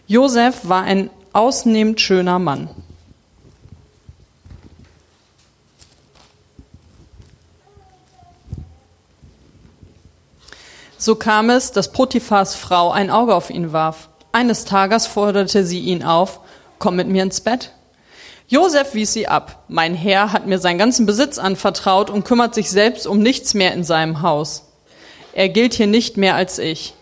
Josef 0.06 0.70
war 0.70 0.84
ein 0.84 1.10
ausnehmend 1.34 2.00
schöner 2.00 2.38
Mann. 2.38 2.70
So 11.00 11.16
kam 11.16 11.50
es, 11.50 11.72
dass 11.72 11.92
Potiphars 11.92 12.54
Frau 12.54 12.92
ein 12.92 13.10
Auge 13.10 13.34
auf 13.34 13.50
ihn 13.50 13.74
warf. 13.74 14.10
Eines 14.32 14.66
Tages 14.66 15.08
forderte 15.08 15.66
sie 15.66 15.80
ihn 15.80 16.04
auf, 16.04 16.42
komm 16.78 16.96
mit 16.96 17.08
mir 17.08 17.24
ins 17.24 17.42
Bett. 17.42 17.72
Josef 18.48 18.94
wies 18.94 19.14
sie 19.14 19.28
ab. 19.28 19.64
Mein 19.68 19.96
Herr 19.96 20.34
hat 20.34 20.48
mir 20.48 20.60
seinen 20.60 20.78
ganzen 20.78 21.06
Besitz 21.06 21.38
anvertraut 21.38 22.10
und 22.10 22.26
kümmert 22.26 22.54
sich 22.54 22.70
selbst 22.70 23.08
um 23.08 23.20
nichts 23.20 23.54
mehr 23.54 23.74
in 23.74 23.84
seinem 23.84 24.22
Haus. 24.22 24.66
Er 25.34 25.50
gilt 25.50 25.74
hier 25.74 25.88
nicht 25.88 26.18
mehr 26.18 26.36
als 26.36 26.60
ich. 26.60 26.94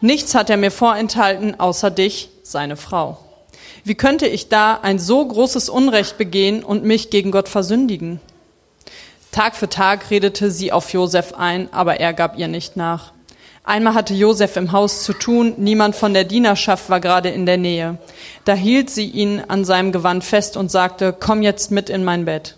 Nichts 0.00 0.34
hat 0.34 0.48
er 0.48 0.56
mir 0.56 0.70
vorenthalten, 0.70 1.58
außer 1.58 1.90
dich, 1.90 2.30
seine 2.42 2.76
Frau. 2.76 3.18
Wie 3.84 3.94
könnte 3.94 4.26
ich 4.26 4.48
da 4.48 4.78
ein 4.80 4.98
so 4.98 5.26
großes 5.26 5.68
Unrecht 5.68 6.18
begehen 6.18 6.62
und 6.62 6.84
mich 6.84 7.10
gegen 7.10 7.30
Gott 7.30 7.48
versündigen? 7.48 8.20
Tag 9.32 9.56
für 9.56 9.68
Tag 9.68 10.10
redete 10.10 10.50
sie 10.50 10.72
auf 10.72 10.92
Josef 10.92 11.34
ein, 11.34 11.72
aber 11.72 12.00
er 12.00 12.14
gab 12.14 12.38
ihr 12.38 12.48
nicht 12.48 12.76
nach. 12.76 13.12
Einmal 13.68 13.92
hatte 13.92 14.14
Josef 14.14 14.56
im 14.56 14.72
Haus 14.72 15.02
zu 15.02 15.12
tun, 15.12 15.52
niemand 15.58 15.94
von 15.94 16.14
der 16.14 16.24
Dienerschaft 16.24 16.88
war 16.88 17.00
gerade 17.00 17.28
in 17.28 17.44
der 17.44 17.58
Nähe. 17.58 17.98
Da 18.46 18.54
hielt 18.54 18.88
sie 18.88 19.04
ihn 19.04 19.42
an 19.46 19.66
seinem 19.66 19.92
Gewand 19.92 20.24
fest 20.24 20.56
und 20.56 20.70
sagte, 20.70 21.12
komm 21.12 21.42
jetzt 21.42 21.70
mit 21.70 21.90
in 21.90 22.02
mein 22.02 22.24
Bett. 22.24 22.56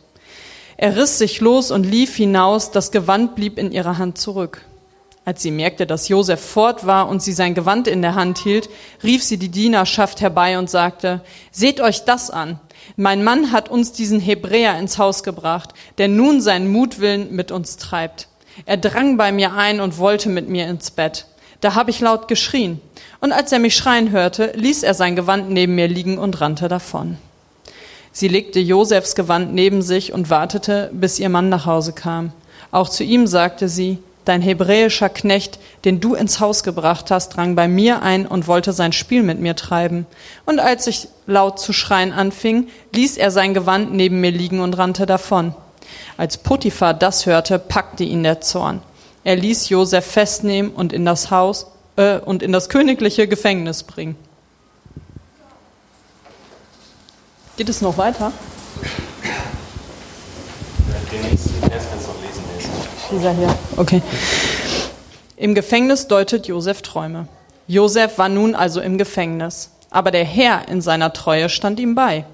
Er 0.77 0.97
riss 0.97 1.19
sich 1.19 1.41
los 1.41 1.73
und 1.73 1.83
lief 1.83 2.15
hinaus, 2.15 2.71
das 2.71 2.93
Gewand 2.93 3.35
blieb 3.35 3.59
in 3.59 3.73
ihrer 3.73 3.99
Hand 3.99 4.19
zurück. 4.19 4.61
Als 5.25 5.43
sie 5.43 5.51
merkte, 5.51 5.85
dass 5.85 6.07
Josef 6.07 6.41
fort 6.41 6.87
war 6.87 7.09
und 7.09 7.21
sie 7.21 7.33
sein 7.33 7.57
Gewand 7.57 7.89
in 7.89 8.03
der 8.03 8.15
Hand 8.15 8.39
hielt, 8.39 8.71
rief 9.03 9.25
sie 9.25 9.37
die 9.37 9.49
Dienerschaft 9.51 10.21
herbei 10.21 10.61
und 10.61 10.71
sagte, 10.71 11.23
Seht 11.51 11.81
euch 11.81 12.05
das 12.05 12.31
an. 12.31 12.61
Mein 12.95 13.25
Mann 13.25 13.51
hat 13.51 13.69
uns 13.69 13.91
diesen 13.91 14.21
Hebräer 14.21 14.79
ins 14.79 14.97
Haus 14.97 15.25
gebracht, 15.25 15.71
der 15.99 16.07
nun 16.07 16.41
seinen 16.41 16.71
Mutwillen 16.71 17.35
mit 17.35 17.51
uns 17.51 17.79
treibt. 17.79 18.30
Er 18.67 18.77
drang 18.77 19.17
bei 19.17 19.33
mir 19.33 19.55
ein 19.55 19.81
und 19.81 19.99
wollte 19.99 20.29
mit 20.29 20.49
mir 20.49 20.67
ins 20.69 20.91
Bett. 20.91 21.27
Da 21.61 21.75
habe 21.75 21.91
ich 21.91 22.01
laut 22.01 22.29
geschrien. 22.29 22.81
Und 23.21 23.33
als 23.33 23.53
er 23.53 23.59
mich 23.59 23.77
schreien 23.77 24.11
hörte, 24.11 24.53
ließ 24.55 24.83
er 24.83 24.95
sein 24.95 25.17
Gewand 25.17 25.51
neben 25.51 25.75
mir 25.75 25.89
liegen 25.89 26.19
und 26.19 26.41
rannte 26.41 26.69
davon. 26.69 27.19
Sie 28.13 28.29
legte 28.29 28.61
Josefs 28.61 29.15
Gewand 29.15 29.55
neben 29.55 29.83
sich 29.83 30.13
und 30.13 30.31
wartete, 30.31 30.91
bis 30.93 31.19
ihr 31.19 31.29
Mann 31.29 31.49
nach 31.49 31.67
Hause 31.67 31.93
kam. 31.93 32.33
Auch 32.71 32.89
zu 32.89 33.05
ihm 33.05 33.27
sagte 33.27 33.69
sie, 33.69 33.99
Dein 34.27 34.43
hebräischer 34.43 35.09
Knecht, 35.09 35.59
den 35.85 35.99
du 36.01 36.15
ins 36.15 36.41
Haus 36.41 36.63
gebracht 36.63 37.11
hast, 37.11 37.31
drang 37.31 37.55
bei 37.55 37.69
mir 37.69 38.03
ein 38.03 38.27
und 38.27 38.47
wollte 38.47 38.73
sein 38.73 38.93
Spiel 38.93 39.23
mit 39.23 39.41
mir 39.41 39.57
treiben. 39.57 40.07
Und 40.45 40.61
als 40.61 40.87
ich 40.87 41.09
laut 41.27 41.59
zu 41.59 41.73
schreien 41.73 42.13
anfing, 42.13 42.69
ließ 42.93 43.17
er 43.17 43.31
sein 43.31 43.55
Gewand 43.55 43.95
neben 43.95 44.21
mir 44.21 44.31
liegen 44.31 44.61
und 44.61 44.77
rannte 44.77 45.07
davon. 45.07 45.55
Als 46.21 46.37
Potiphar 46.37 46.93
das 46.93 47.25
hörte, 47.25 47.59
packte 47.59 48.05
ihn 48.05 48.23
der 48.23 48.43
Zorn. 48.43 48.83
Er 49.25 49.37
ließ 49.37 49.71
Josef 49.71 50.05
festnehmen 50.05 50.71
und 50.71 50.93
in 50.93 51.07
das 51.07 51.31
Haus 51.31 51.69
äh, 51.97 52.19
und 52.19 52.43
in 52.43 52.53
das 52.53 52.69
königliche 52.69 53.27
Gefängnis 53.27 53.85
bringen. 53.85 54.17
Geht 57.57 57.71
es 57.71 57.81
noch 57.81 57.97
weiter? 57.97 58.33
Dieser 63.11 63.33
hier. 63.33 63.55
Okay. 63.79 64.03
Im 65.39 65.55
Gefängnis 65.55 66.07
deutet 66.07 66.49
Josef 66.49 66.83
Träume. 66.83 67.29
Josef 67.67 68.19
war 68.19 68.29
nun 68.29 68.55
also 68.55 68.83
im 68.83 68.99
Gefängnis. 68.99 69.71
Aber 69.89 70.11
der 70.11 70.27
Herr 70.27 70.69
in 70.69 70.83
seiner 70.83 71.15
Treue 71.15 71.49
stand 71.49 71.81
ihm 71.81 71.95
bei. 71.95 72.27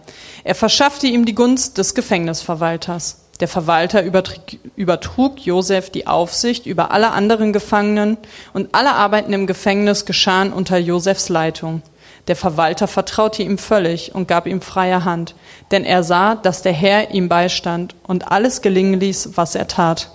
Er 0.42 0.56
verschaffte 0.56 1.06
ihm 1.06 1.24
die 1.24 1.36
Gunst 1.36 1.78
des 1.78 1.94
Gefängnisverwalters. 1.94 3.18
Der 3.40 3.48
Verwalter 3.48 4.02
übertrug 4.02 5.44
Josef 5.44 5.90
die 5.90 6.06
Aufsicht 6.06 6.64
über 6.64 6.90
alle 6.90 7.10
anderen 7.10 7.52
Gefangenen 7.52 8.16
und 8.54 8.74
alle 8.74 8.94
Arbeiten 8.94 9.32
im 9.34 9.46
Gefängnis 9.46 10.06
geschahen 10.06 10.52
unter 10.52 10.78
Josefs 10.78 11.28
Leitung. 11.28 11.82
Der 12.28 12.36
Verwalter 12.36 12.88
vertraute 12.88 13.42
ihm 13.42 13.58
völlig 13.58 14.14
und 14.14 14.26
gab 14.26 14.46
ihm 14.46 14.60
freie 14.60 15.04
Hand, 15.04 15.34
denn 15.70 15.84
er 15.84 16.02
sah, 16.02 16.34
dass 16.34 16.62
der 16.62 16.72
Herr 16.72 17.10
ihm 17.12 17.28
beistand 17.28 17.94
und 18.04 18.32
alles 18.32 18.62
gelingen 18.62 18.98
ließ, 18.98 19.30
was 19.36 19.54
er 19.54 19.68
tat. 19.68 20.10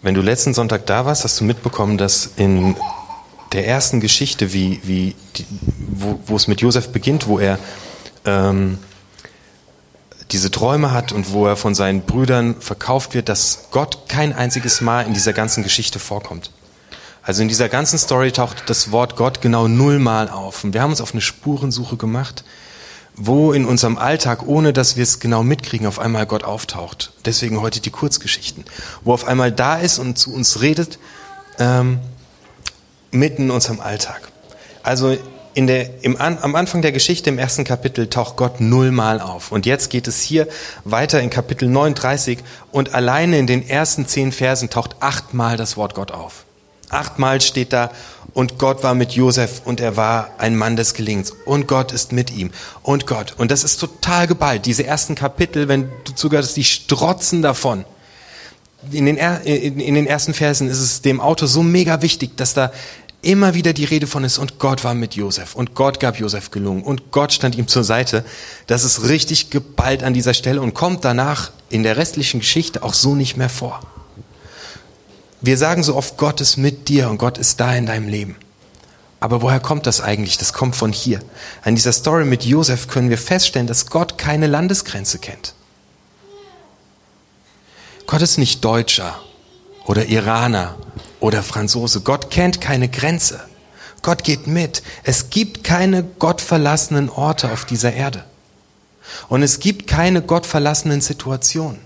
Wenn 0.00 0.14
du 0.14 0.20
letzten 0.20 0.52
Sonntag 0.52 0.86
da 0.86 1.04
warst, 1.04 1.22
hast 1.22 1.38
du 1.38 1.44
mitbekommen, 1.44 1.96
dass 1.96 2.30
in 2.36 2.74
der 3.52 3.68
ersten 3.68 4.00
Geschichte, 4.00 4.52
wie, 4.52 4.80
wie 4.82 5.14
die, 5.36 5.46
wo, 5.78 6.18
wo 6.26 6.34
es 6.34 6.48
mit 6.48 6.60
Josef 6.60 6.88
beginnt, 6.88 7.28
wo 7.28 7.38
er 7.38 7.58
ähm, 8.24 8.78
diese 10.30 10.50
Träume 10.50 10.92
hat 10.92 11.12
und 11.12 11.32
wo 11.32 11.46
er 11.46 11.56
von 11.56 11.74
seinen 11.74 12.02
Brüdern 12.02 12.56
verkauft 12.60 13.14
wird, 13.14 13.28
dass 13.28 13.68
Gott 13.70 14.08
kein 14.08 14.32
einziges 14.32 14.80
Mal 14.80 15.06
in 15.06 15.14
dieser 15.14 15.32
ganzen 15.32 15.62
Geschichte 15.62 15.98
vorkommt. 15.98 16.50
Also 17.22 17.42
in 17.42 17.48
dieser 17.48 17.68
ganzen 17.68 17.98
Story 17.98 18.32
taucht 18.32 18.64
das 18.66 18.90
Wort 18.90 19.16
Gott 19.16 19.40
genau 19.40 19.68
nullmal 19.68 20.28
auf. 20.28 20.64
Und 20.64 20.74
wir 20.74 20.82
haben 20.82 20.90
uns 20.90 21.00
auf 21.00 21.12
eine 21.12 21.20
Spurensuche 21.20 21.96
gemacht, 21.96 22.44
wo 23.14 23.52
in 23.52 23.64
unserem 23.64 23.98
Alltag, 23.98 24.46
ohne 24.46 24.72
dass 24.72 24.96
wir 24.96 25.02
es 25.02 25.20
genau 25.20 25.42
mitkriegen, 25.42 25.86
auf 25.86 25.98
einmal 25.98 26.26
Gott 26.26 26.44
auftaucht. 26.44 27.12
Deswegen 27.24 27.60
heute 27.60 27.80
die 27.80 27.90
Kurzgeschichten, 27.90 28.64
wo 29.04 29.12
auf 29.12 29.26
einmal 29.26 29.52
da 29.52 29.76
ist 29.76 29.98
und 29.98 30.18
zu 30.18 30.34
uns 30.34 30.62
redet, 30.62 30.98
ähm, 31.58 32.00
mitten 33.12 33.42
in 33.42 33.50
unserem 33.50 33.80
Alltag. 33.80 34.32
Also 34.82 35.16
in 35.54 35.66
der, 35.66 36.04
im, 36.04 36.16
am 36.16 36.54
Anfang 36.54 36.82
der 36.82 36.92
Geschichte 36.92 37.30
im 37.30 37.38
ersten 37.38 37.64
Kapitel 37.64 38.08
taucht 38.08 38.36
Gott 38.36 38.60
nullmal 38.60 39.20
auf. 39.20 39.52
Und 39.52 39.66
jetzt 39.66 39.90
geht 39.90 40.08
es 40.08 40.20
hier 40.20 40.48
weiter 40.84 41.20
in 41.20 41.30
Kapitel 41.30 41.68
39 41.68 42.38
und 42.70 42.94
alleine 42.94 43.38
in 43.38 43.46
den 43.46 43.68
ersten 43.68 44.06
zehn 44.06 44.32
Versen 44.32 44.70
taucht 44.70 44.96
achtmal 45.00 45.56
das 45.56 45.76
Wort 45.76 45.94
Gott 45.94 46.10
auf. 46.10 46.44
Achtmal 46.88 47.40
steht 47.40 47.72
da, 47.72 47.90
und 48.34 48.58
Gott 48.58 48.82
war 48.82 48.94
mit 48.94 49.12
Josef 49.12 49.62
und 49.64 49.80
er 49.80 49.96
war 49.96 50.30
ein 50.38 50.56
Mann 50.56 50.76
des 50.76 50.94
Gelingens 50.94 51.32
und 51.44 51.68
Gott 51.68 51.92
ist 51.92 52.12
mit 52.12 52.30
ihm 52.30 52.50
und 52.82 53.06
Gott. 53.06 53.34
Und 53.36 53.50
das 53.50 53.62
ist 53.64 53.78
total 53.78 54.26
geballt. 54.26 54.64
Diese 54.64 54.86
ersten 54.86 55.14
Kapitel, 55.14 55.68
wenn 55.68 55.90
du 56.04 56.14
zugehörst, 56.14 56.56
die 56.56 56.64
strotzen 56.64 57.42
davon. 57.42 57.84
In 58.90 59.06
den, 59.06 59.16
in 59.16 59.94
den 59.94 60.06
ersten 60.06 60.34
Versen 60.34 60.68
ist 60.68 60.80
es 60.80 61.02
dem 61.02 61.20
Autor 61.20 61.46
so 61.46 61.62
mega 61.62 62.02
wichtig, 62.02 62.36
dass 62.36 62.54
da 62.54 62.72
immer 63.22 63.54
wieder 63.54 63.72
die 63.72 63.84
Rede 63.84 64.08
von 64.08 64.24
ist 64.24 64.38
und 64.38 64.58
Gott 64.58 64.82
war 64.82 64.94
mit 64.94 65.14
Josef 65.14 65.54
und 65.54 65.74
Gott 65.74 66.00
gab 66.00 66.18
Josef 66.18 66.50
gelungen 66.50 66.82
und 66.82 67.12
Gott 67.12 67.32
stand 67.32 67.54
ihm 67.54 67.68
zur 67.68 67.84
Seite. 67.84 68.24
Das 68.66 68.82
ist 68.82 69.08
richtig 69.08 69.50
geballt 69.50 70.02
an 70.02 70.12
dieser 70.12 70.34
Stelle 70.34 70.60
und 70.60 70.74
kommt 70.74 71.04
danach 71.04 71.52
in 71.70 71.84
der 71.84 71.96
restlichen 71.96 72.40
Geschichte 72.40 72.82
auch 72.82 72.94
so 72.94 73.14
nicht 73.14 73.36
mehr 73.36 73.48
vor. 73.48 73.80
Wir 75.40 75.56
sagen 75.56 75.82
so 75.82 75.96
oft, 75.96 76.18
Gott 76.18 76.40
ist 76.40 76.56
mit 76.56 76.88
dir 76.88 77.08
und 77.10 77.18
Gott 77.18 77.38
ist 77.38 77.60
da 77.60 77.74
in 77.74 77.86
deinem 77.86 78.08
Leben. 78.08 78.36
Aber 79.20 79.40
woher 79.40 79.60
kommt 79.60 79.86
das 79.86 80.00
eigentlich? 80.00 80.36
Das 80.36 80.52
kommt 80.52 80.74
von 80.74 80.92
hier. 80.92 81.20
An 81.62 81.76
dieser 81.76 81.92
Story 81.92 82.24
mit 82.24 82.44
Josef 82.44 82.88
können 82.88 83.08
wir 83.08 83.18
feststellen, 83.18 83.68
dass 83.68 83.86
Gott 83.86 84.18
keine 84.18 84.48
Landesgrenze 84.48 85.18
kennt. 85.18 85.54
Gott 88.08 88.20
ist 88.20 88.36
nicht 88.36 88.64
Deutscher 88.64 89.20
oder 89.86 90.06
Iraner 90.06 90.76
oder 91.22 91.42
Franzose. 91.42 92.00
Gott 92.00 92.30
kennt 92.30 92.60
keine 92.60 92.88
Grenze. 92.88 93.40
Gott 94.02 94.24
geht 94.24 94.48
mit. 94.48 94.82
Es 95.04 95.30
gibt 95.30 95.62
keine 95.62 96.02
gottverlassenen 96.02 97.08
Orte 97.08 97.52
auf 97.52 97.64
dieser 97.64 97.92
Erde. 97.92 98.24
Und 99.28 99.42
es 99.42 99.60
gibt 99.60 99.86
keine 99.86 100.20
gottverlassenen 100.22 101.00
Situationen. 101.00 101.78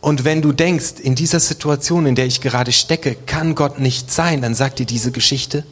Und 0.00 0.24
wenn 0.24 0.42
du 0.42 0.52
denkst, 0.52 1.00
in 1.02 1.14
dieser 1.14 1.40
Situation, 1.40 2.06
in 2.06 2.14
der 2.14 2.26
ich 2.26 2.40
gerade 2.40 2.72
stecke, 2.72 3.16
kann 3.26 3.54
Gott 3.54 3.80
nicht 3.80 4.12
sein, 4.12 4.42
dann 4.42 4.54
sagt 4.54 4.78
dir 4.78 4.86
diese 4.86 5.10
Geschichte, 5.10 5.64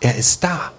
er 0.00 0.16
ist 0.16 0.44
da. 0.44 0.72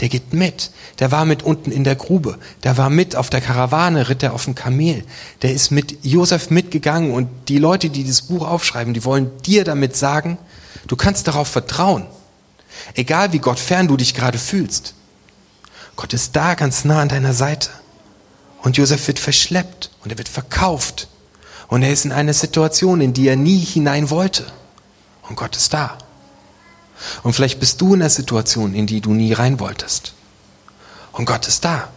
Der 0.00 0.08
geht 0.08 0.32
mit. 0.32 0.70
Der 0.98 1.12
war 1.12 1.24
mit 1.24 1.42
unten 1.42 1.70
in 1.70 1.84
der 1.84 1.94
Grube. 1.94 2.38
Der 2.62 2.78
war 2.78 2.90
mit 2.90 3.16
auf 3.16 3.30
der 3.30 3.40
Karawane, 3.40 4.08
ritt 4.08 4.22
er 4.22 4.32
auf 4.32 4.44
dem 4.44 4.54
Kamel. 4.54 5.04
Der 5.42 5.52
ist 5.52 5.70
mit 5.70 6.04
Josef 6.04 6.50
mitgegangen 6.50 7.12
und 7.12 7.28
die 7.48 7.58
Leute, 7.58 7.90
die 7.90 8.02
dieses 8.02 8.22
Buch 8.22 8.46
aufschreiben, 8.46 8.94
die 8.94 9.04
wollen 9.04 9.30
dir 9.42 9.64
damit 9.64 9.96
sagen, 9.96 10.38
du 10.86 10.96
kannst 10.96 11.28
darauf 11.28 11.48
vertrauen. 11.48 12.06
Egal 12.94 13.32
wie 13.32 13.38
Gott 13.38 13.58
fern 13.58 13.88
du 13.88 13.96
dich 13.96 14.14
gerade 14.14 14.38
fühlst. 14.38 14.94
Gott 15.96 16.14
ist 16.14 16.34
da 16.34 16.54
ganz 16.54 16.84
nah 16.84 17.02
an 17.02 17.08
deiner 17.08 17.34
Seite. 17.34 17.68
Und 18.62 18.76
Josef 18.76 19.06
wird 19.06 19.18
verschleppt 19.18 19.90
und 20.02 20.10
er 20.10 20.18
wird 20.18 20.28
verkauft. 20.28 21.08
Und 21.68 21.82
er 21.82 21.92
ist 21.92 22.04
in 22.04 22.12
einer 22.12 22.34
Situation, 22.34 23.00
in 23.00 23.12
die 23.12 23.28
er 23.28 23.36
nie 23.36 23.58
hinein 23.58 24.10
wollte. 24.10 24.46
Und 25.28 25.36
Gott 25.36 25.56
ist 25.56 25.72
da. 25.72 25.98
Und 27.22 27.32
vielleicht 27.32 27.60
bist 27.60 27.80
du 27.80 27.94
in 27.94 28.02
einer 28.02 28.10
Situation, 28.10 28.74
in 28.74 28.86
die 28.86 29.00
du 29.00 29.12
nie 29.12 29.32
rein 29.32 29.60
wolltest. 29.60 30.14
Und 31.12 31.24
Gott 31.24 31.46
ist 31.46 31.64
da. 31.64 31.88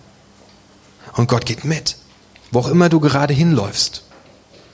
Und 1.14 1.28
Gott 1.28 1.46
geht 1.46 1.66
mit. 1.66 1.98
Wo 2.52 2.60
auch 2.60 2.68
immer 2.68 2.90
du 2.90 3.00
gerade 3.00 3.34
hinläufst, 3.34 4.04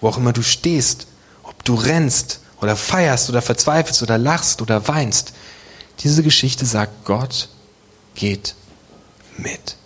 wo 0.01 0.09
auch 0.09 0.17
immer 0.17 0.33
du 0.33 0.43
stehst, 0.43 1.07
ob 1.43 1.63
du 1.63 1.75
rennst 1.75 2.39
oder 2.61 2.75
feierst 2.75 3.29
oder 3.29 3.41
verzweifelst 3.41 4.01
oder 4.03 4.17
lachst 4.17 4.61
oder 4.61 4.87
weinst, 4.87 5.33
diese 5.99 6.23
Geschichte 6.23 6.65
sagt, 6.65 7.05
Gott 7.05 7.49
geht 8.15 8.55
mit. 9.37 9.77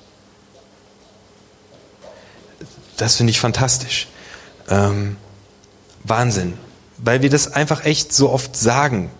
Das 2.97 3.15
finde 3.15 3.31
ich 3.31 3.39
fantastisch. 3.39 4.07
Ähm, 4.69 5.17
Wahnsinn. 6.03 6.57
Weil 6.97 7.21
wir 7.21 7.29
das 7.29 7.51
einfach 7.51 7.85
echt 7.85 8.13
so 8.13 8.29
oft 8.31 8.55
sagen. 8.55 9.11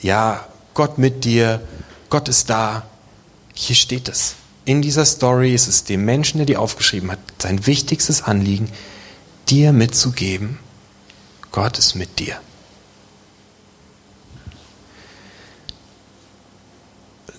Ja, 0.00 0.46
Gott 0.78 0.96
mit 0.96 1.24
dir, 1.24 1.60
Gott 2.08 2.28
ist 2.28 2.48
da. 2.50 2.86
Hier 3.52 3.74
steht 3.74 4.08
es. 4.08 4.36
In 4.64 4.80
dieser 4.80 5.04
Story 5.04 5.52
ist 5.52 5.66
es 5.66 5.82
dem 5.82 6.04
Menschen, 6.04 6.38
der 6.38 6.46
die 6.46 6.56
aufgeschrieben 6.56 7.10
hat, 7.10 7.18
sein 7.38 7.66
wichtigstes 7.66 8.22
Anliegen, 8.22 8.70
dir 9.48 9.72
mitzugeben, 9.72 10.60
Gott 11.50 11.78
ist 11.78 11.96
mit 11.96 12.20
dir. 12.20 12.36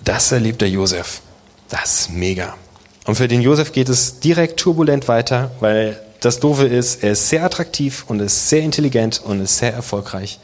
Das 0.04 0.32
erlebt 0.32 0.60
der 0.60 0.68
Josef. 0.68 1.22
Das 1.70 2.00
ist 2.00 2.10
mega. 2.10 2.58
Und 3.06 3.14
für 3.14 3.26
den 3.26 3.40
Josef 3.40 3.72
geht 3.72 3.88
es 3.88 4.20
direkt 4.20 4.60
turbulent 4.60 5.08
weiter, 5.08 5.50
weil 5.60 5.98
das 6.20 6.40
Doofe 6.40 6.66
ist, 6.66 7.02
er 7.02 7.12
ist 7.12 7.30
sehr 7.30 7.42
attraktiv 7.42 8.04
und 8.06 8.20
ist 8.20 8.50
sehr 8.50 8.60
intelligent 8.60 9.22
und 9.24 9.40
ist 9.40 9.56
sehr 9.56 9.72
erfolgreich. 9.72 10.38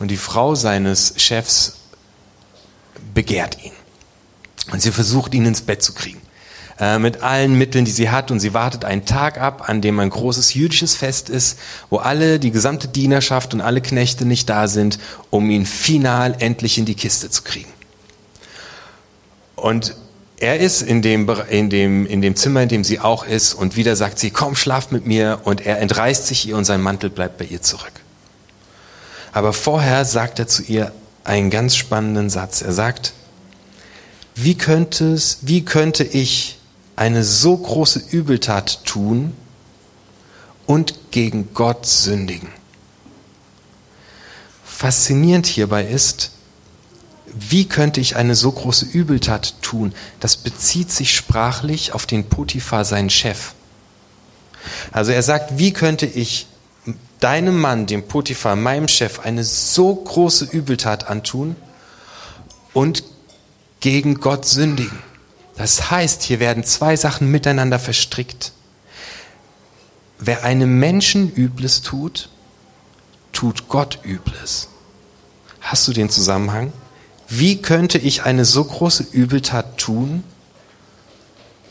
Und 0.00 0.10
die 0.10 0.16
Frau 0.16 0.56
seines 0.56 1.14
Chefs 1.18 1.85
begehrt 3.14 3.62
ihn. 3.64 3.72
Und 4.72 4.82
sie 4.82 4.92
versucht, 4.92 5.34
ihn 5.34 5.46
ins 5.46 5.62
Bett 5.62 5.82
zu 5.82 5.92
kriegen. 5.92 6.20
Äh, 6.78 6.98
mit 6.98 7.22
allen 7.22 7.56
Mitteln, 7.56 7.84
die 7.84 7.90
sie 7.90 8.10
hat. 8.10 8.30
Und 8.30 8.40
sie 8.40 8.52
wartet 8.52 8.84
einen 8.84 9.04
Tag 9.04 9.40
ab, 9.40 9.68
an 9.68 9.80
dem 9.80 9.98
ein 9.98 10.10
großes 10.10 10.54
jüdisches 10.54 10.94
Fest 10.94 11.30
ist, 11.30 11.58
wo 11.88 11.98
alle, 11.98 12.38
die 12.38 12.50
gesamte 12.50 12.88
Dienerschaft 12.88 13.54
und 13.54 13.60
alle 13.60 13.80
Knechte 13.80 14.26
nicht 14.26 14.48
da 14.48 14.68
sind, 14.68 14.98
um 15.30 15.48
ihn 15.48 15.64
final 15.64 16.36
endlich 16.38 16.78
in 16.78 16.84
die 16.84 16.94
Kiste 16.94 17.30
zu 17.30 17.42
kriegen. 17.42 17.72
Und 19.54 19.96
er 20.38 20.60
ist 20.60 20.82
in 20.82 21.00
dem, 21.00 21.26
in, 21.48 21.70
dem, 21.70 22.06
in 22.06 22.20
dem 22.20 22.36
Zimmer, 22.36 22.62
in 22.62 22.68
dem 22.68 22.84
sie 22.84 23.00
auch 23.00 23.26
ist, 23.26 23.54
und 23.54 23.76
wieder 23.76 23.96
sagt 23.96 24.18
sie, 24.18 24.30
komm, 24.30 24.54
schlaf 24.54 24.90
mit 24.90 25.06
mir, 25.06 25.40
und 25.44 25.64
er 25.64 25.78
entreißt 25.80 26.26
sich 26.26 26.46
ihr 26.46 26.56
und 26.58 26.66
sein 26.66 26.82
Mantel 26.82 27.08
bleibt 27.08 27.38
bei 27.38 27.46
ihr 27.46 27.62
zurück. 27.62 27.92
Aber 29.32 29.54
vorher 29.54 30.04
sagt 30.04 30.38
er 30.38 30.46
zu 30.46 30.62
ihr 30.62 30.92
einen 31.26 31.50
ganz 31.50 31.76
spannenden 31.76 32.30
Satz. 32.30 32.62
Er 32.62 32.72
sagt, 32.72 33.12
wie 34.34 34.56
könnte, 34.56 35.12
es, 35.12 35.38
wie 35.42 35.64
könnte 35.64 36.04
ich 36.04 36.58
eine 36.94 37.24
so 37.24 37.56
große 37.56 38.02
Übeltat 38.10 38.84
tun 38.84 39.32
und 40.66 41.10
gegen 41.10 41.52
Gott 41.54 41.86
sündigen? 41.86 42.48
Faszinierend 44.64 45.46
hierbei 45.46 45.84
ist, 45.86 46.32
wie 47.38 47.66
könnte 47.66 48.00
ich 48.00 48.16
eine 48.16 48.34
so 48.34 48.52
große 48.52 48.86
Übeltat 48.86 49.60
tun? 49.62 49.94
Das 50.20 50.36
bezieht 50.36 50.90
sich 50.90 51.14
sprachlich 51.14 51.92
auf 51.92 52.06
den 52.06 52.28
Potiphar, 52.28 52.84
seinen 52.84 53.10
Chef. 53.10 53.52
Also 54.92 55.12
er 55.12 55.22
sagt, 55.22 55.58
wie 55.58 55.72
könnte 55.72 56.06
ich 56.06 56.46
deinem 57.20 57.60
Mann, 57.60 57.86
dem 57.86 58.06
Potiphar, 58.06 58.56
meinem 58.56 58.88
Chef, 58.88 59.20
eine 59.20 59.44
so 59.44 59.94
große 59.94 60.46
Übeltat 60.46 61.08
antun 61.08 61.56
und 62.72 63.04
gegen 63.80 64.20
Gott 64.20 64.44
sündigen. 64.44 64.98
Das 65.56 65.90
heißt, 65.90 66.22
hier 66.22 66.40
werden 66.40 66.64
zwei 66.64 66.96
Sachen 66.96 67.30
miteinander 67.30 67.78
verstrickt. 67.78 68.52
Wer 70.18 70.44
einem 70.44 70.78
Menschen 70.78 71.32
Übles 71.34 71.82
tut, 71.82 72.28
tut 73.32 73.68
Gott 73.68 74.00
Übles. 74.02 74.68
Hast 75.60 75.88
du 75.88 75.92
den 75.92 76.10
Zusammenhang? 76.10 76.72
Wie 77.28 77.60
könnte 77.60 77.98
ich 77.98 78.22
eine 78.22 78.44
so 78.44 78.64
große 78.64 79.06
Übeltat 79.12 79.78
tun 79.78 80.22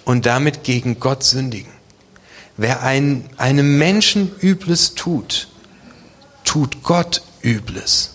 und 0.04 0.26
damit 0.26 0.64
gegen 0.64 1.00
Gott 1.00 1.24
sündigen? 1.24 1.72
Wer 2.58 2.84
ein, 2.84 3.30
einem 3.38 3.78
Menschen 3.78 4.32
Übles 4.42 4.96
tut, 4.96 5.50
tut 6.44 6.84
Gott 6.84 7.22
Übles. 7.42 8.12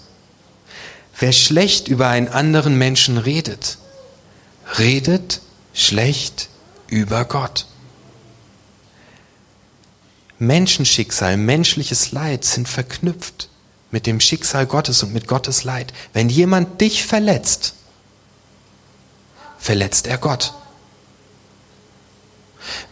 Wer 1.18 1.32
schlecht 1.32 1.88
über 1.88 2.08
einen 2.08 2.28
anderen 2.28 2.78
Menschen 2.78 3.18
redet, 3.18 3.76
redet 4.78 5.40
schlecht 5.74 6.48
über 6.88 7.26
Gott. 7.26 7.66
Menschenschicksal, 10.38 11.36
menschliches 11.36 12.12
Leid 12.12 12.46
sind 12.46 12.66
verknüpft 12.66 13.50
mit 13.90 14.06
dem 14.06 14.20
Schicksal 14.20 14.66
Gottes 14.66 15.02
und 15.02 15.12
mit 15.12 15.28
Gottes 15.28 15.64
Leid. 15.64 15.92
Wenn 16.14 16.30
jemand 16.30 16.80
dich 16.80 17.04
verletzt, 17.04 17.74
verletzt 19.58 20.06
er 20.06 20.16
Gott. 20.16 20.54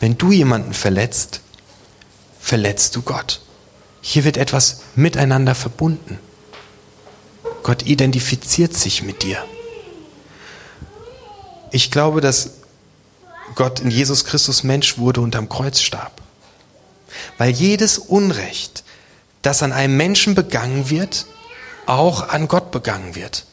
Wenn 0.00 0.18
du 0.18 0.32
jemanden 0.32 0.74
verletzt, 0.74 1.40
verletzt 2.40 2.96
du 2.96 3.02
Gott. 3.02 3.40
Hier 4.00 4.24
wird 4.24 4.36
etwas 4.36 4.80
miteinander 4.94 5.54
verbunden. 5.54 6.18
Gott 7.62 7.82
identifiziert 7.82 8.74
sich 8.74 9.02
mit 9.02 9.22
dir. 9.22 9.44
Ich 11.70 11.90
glaube, 11.90 12.20
dass 12.20 12.52
Gott 13.54 13.80
in 13.80 13.90
Jesus 13.90 14.24
Christus 14.24 14.62
Mensch 14.62 14.98
wurde 14.98 15.20
und 15.20 15.36
am 15.36 15.48
Kreuz 15.48 15.80
starb. 15.80 16.22
Weil 17.36 17.50
jedes 17.50 17.98
Unrecht, 17.98 18.84
das 19.42 19.62
an 19.62 19.72
einem 19.72 19.96
Menschen 19.96 20.34
begangen 20.34 20.90
wird, 20.90 21.26
auch 21.86 22.28
an 22.28 22.48
Gott 22.48 22.70
begangen 22.70 23.14
wird. 23.14 23.46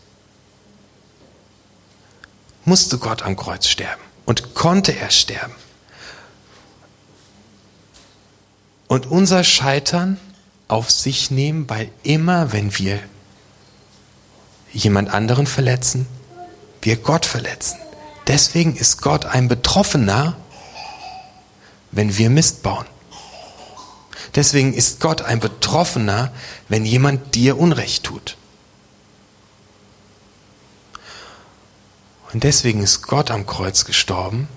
Musste 2.66 2.98
Gott 2.98 3.22
am 3.22 3.36
Kreuz 3.36 3.68
sterben 3.68 4.02
und 4.26 4.56
konnte 4.56 4.96
er 4.96 5.12
sterben. 5.12 5.56
Und 8.96 9.08
unser 9.08 9.44
Scheitern 9.44 10.18
auf 10.70 10.90
sich 10.90 11.30
nehmen, 11.30 11.70
weil 11.70 11.90
immer, 12.04 12.54
wenn 12.54 12.78
wir 12.78 12.98
jemand 14.72 15.14
anderen 15.14 15.48
verletzen, 15.48 16.08
wir 16.82 16.96
Gott 16.96 17.26
verletzen. 17.26 17.78
Deswegen 18.28 18.74
ist 18.74 19.02
Gott 19.02 19.26
ein 19.26 19.50
Betroffener, 19.50 20.38
wenn 21.92 22.18
wir 22.18 22.30
Mist 22.30 22.64
bauen. 22.64 22.86
Deswegen 24.34 24.74
ist 24.74 25.02
Gott 25.02 25.24
ein 25.24 25.42
Betroffener, 25.42 26.32
wenn 26.70 26.86
jemand 26.86 27.36
dir 27.36 27.58
Unrecht 27.58 28.06
tut. 28.06 28.38
Und 32.32 32.46
deswegen 32.46 32.82
ist 32.82 33.02
Gott 33.02 33.30
am 33.30 33.46
Kreuz 33.46 33.84
gestorben 33.84 34.48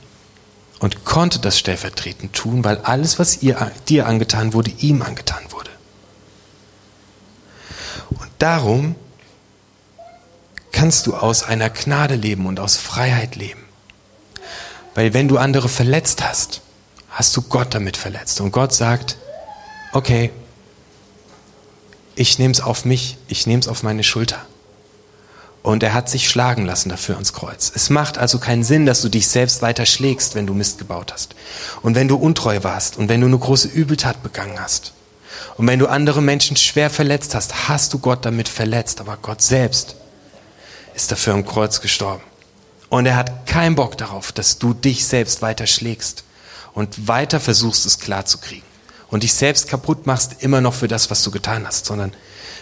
und 0.80 1.04
konnte 1.04 1.38
das 1.38 1.58
stellvertretend 1.58 2.32
tun, 2.32 2.64
weil 2.64 2.78
alles, 2.78 3.18
was 3.18 3.42
ihr, 3.42 3.72
dir 3.88 4.06
angetan 4.06 4.52
wurde, 4.52 4.70
ihm 4.78 5.02
angetan 5.02 5.42
wurde. 5.50 5.70
Und 8.10 8.30
darum 8.38 8.94
kannst 10.72 11.06
du 11.06 11.16
aus 11.16 11.42
einer 11.42 11.70
Gnade 11.70 12.14
leben 12.14 12.46
und 12.46 12.60
aus 12.60 12.76
Freiheit 12.76 13.36
leben. 13.36 13.64
Weil 14.94 15.14
wenn 15.14 15.28
du 15.28 15.38
andere 15.38 15.68
verletzt 15.68 16.22
hast, 16.22 16.60
hast 17.10 17.36
du 17.36 17.42
Gott 17.42 17.74
damit 17.74 17.96
verletzt. 17.96 18.40
Und 18.40 18.52
Gott 18.52 18.72
sagt, 18.72 19.16
okay, 19.92 20.30
ich 22.14 22.38
nehme 22.38 22.52
es 22.52 22.60
auf 22.60 22.84
mich, 22.84 23.16
ich 23.28 23.46
nehme 23.46 23.60
es 23.60 23.68
auf 23.68 23.82
meine 23.82 24.04
Schulter. 24.04 24.44
Und 25.68 25.82
er 25.82 25.92
hat 25.92 26.08
sich 26.08 26.30
schlagen 26.30 26.64
lassen 26.64 26.88
dafür 26.88 27.16
ans 27.16 27.34
Kreuz. 27.34 27.70
Es 27.74 27.90
macht 27.90 28.16
also 28.16 28.38
keinen 28.38 28.64
Sinn, 28.64 28.86
dass 28.86 29.02
du 29.02 29.10
dich 29.10 29.28
selbst 29.28 29.60
weiter 29.60 29.84
schlägst, 29.84 30.34
wenn 30.34 30.46
du 30.46 30.54
Mist 30.54 30.78
gebaut 30.78 31.12
hast. 31.12 31.34
Und 31.82 31.94
wenn 31.94 32.08
du 32.08 32.16
untreu 32.16 32.60
warst 32.62 32.96
und 32.96 33.10
wenn 33.10 33.20
du 33.20 33.26
eine 33.26 33.38
große 33.38 33.68
Übeltat 33.68 34.22
begangen 34.22 34.58
hast. 34.58 34.94
Und 35.58 35.66
wenn 35.66 35.78
du 35.78 35.86
andere 35.86 36.22
Menschen 36.22 36.56
schwer 36.56 36.88
verletzt 36.88 37.34
hast, 37.34 37.68
hast 37.68 37.92
du 37.92 37.98
Gott 37.98 38.24
damit 38.24 38.48
verletzt. 38.48 38.98
Aber 39.02 39.18
Gott 39.20 39.42
selbst 39.42 39.96
ist 40.94 41.12
dafür 41.12 41.34
am 41.34 41.44
Kreuz 41.44 41.82
gestorben. 41.82 42.22
Und 42.88 43.04
er 43.04 43.16
hat 43.16 43.46
keinen 43.46 43.74
Bock 43.74 43.98
darauf, 43.98 44.32
dass 44.32 44.58
du 44.58 44.72
dich 44.72 45.04
selbst 45.04 45.42
weiter 45.42 45.66
schlägst 45.66 46.24
und 46.72 47.08
weiter 47.08 47.40
versuchst, 47.40 47.84
es 47.84 47.98
klar 47.98 48.24
zu 48.24 48.38
kriegen. 48.38 48.64
Und 49.08 49.22
dich 49.22 49.34
selbst 49.34 49.68
kaputt 49.68 50.06
machst 50.06 50.36
immer 50.42 50.62
noch 50.62 50.72
für 50.72 50.88
das, 50.88 51.10
was 51.10 51.22
du 51.22 51.30
getan 51.30 51.66
hast, 51.66 51.84
sondern 51.84 52.14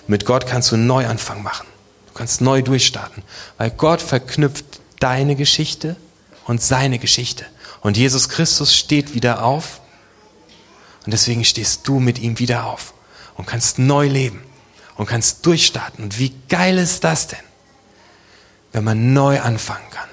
mit 0.09 0.25
Gott 0.25 0.49
kannst 0.49 0.73
du 0.73 0.75
einen 0.75 0.89
Neuanfang 0.89 1.45
machen. 1.45 1.69
Du 2.17 2.21
kannst 2.21 2.41
neu 2.41 2.63
durchstarten, 2.63 3.23
weil 3.59 3.71
Gott 3.71 4.01
verknüpft 4.01 4.81
deine 5.01 5.37
Geschichte 5.37 5.97
und 6.47 6.63
seine 6.63 6.99
Geschichte. 6.99 7.45
Und 7.83 7.99
Jesus 7.99 8.31
Christus 8.31 8.75
steht 8.75 9.13
wieder 9.13 9.45
auf 9.45 9.83
und 11.05 11.13
deswegen 11.13 11.45
stehst 11.45 11.87
du 11.87 12.01
mit 12.01 12.19
ihm 12.19 12.39
wieder 12.39 12.65
auf 12.65 12.95
und 13.35 13.45
kannst 13.45 13.79
neu 13.79 14.09
leben 14.09 14.43
und 14.97 15.05
kannst 15.05 15.45
durchstarten. 15.45 16.03
Und 16.03 16.19
wie 16.19 16.33
geil 16.49 16.79
ist 16.79 17.05
das 17.05 17.27
denn? 17.27 17.39
wenn 18.73 18.85
man 18.85 19.15
neu 19.15 19.41
anfangen 19.41 19.89
kann. 19.91 20.09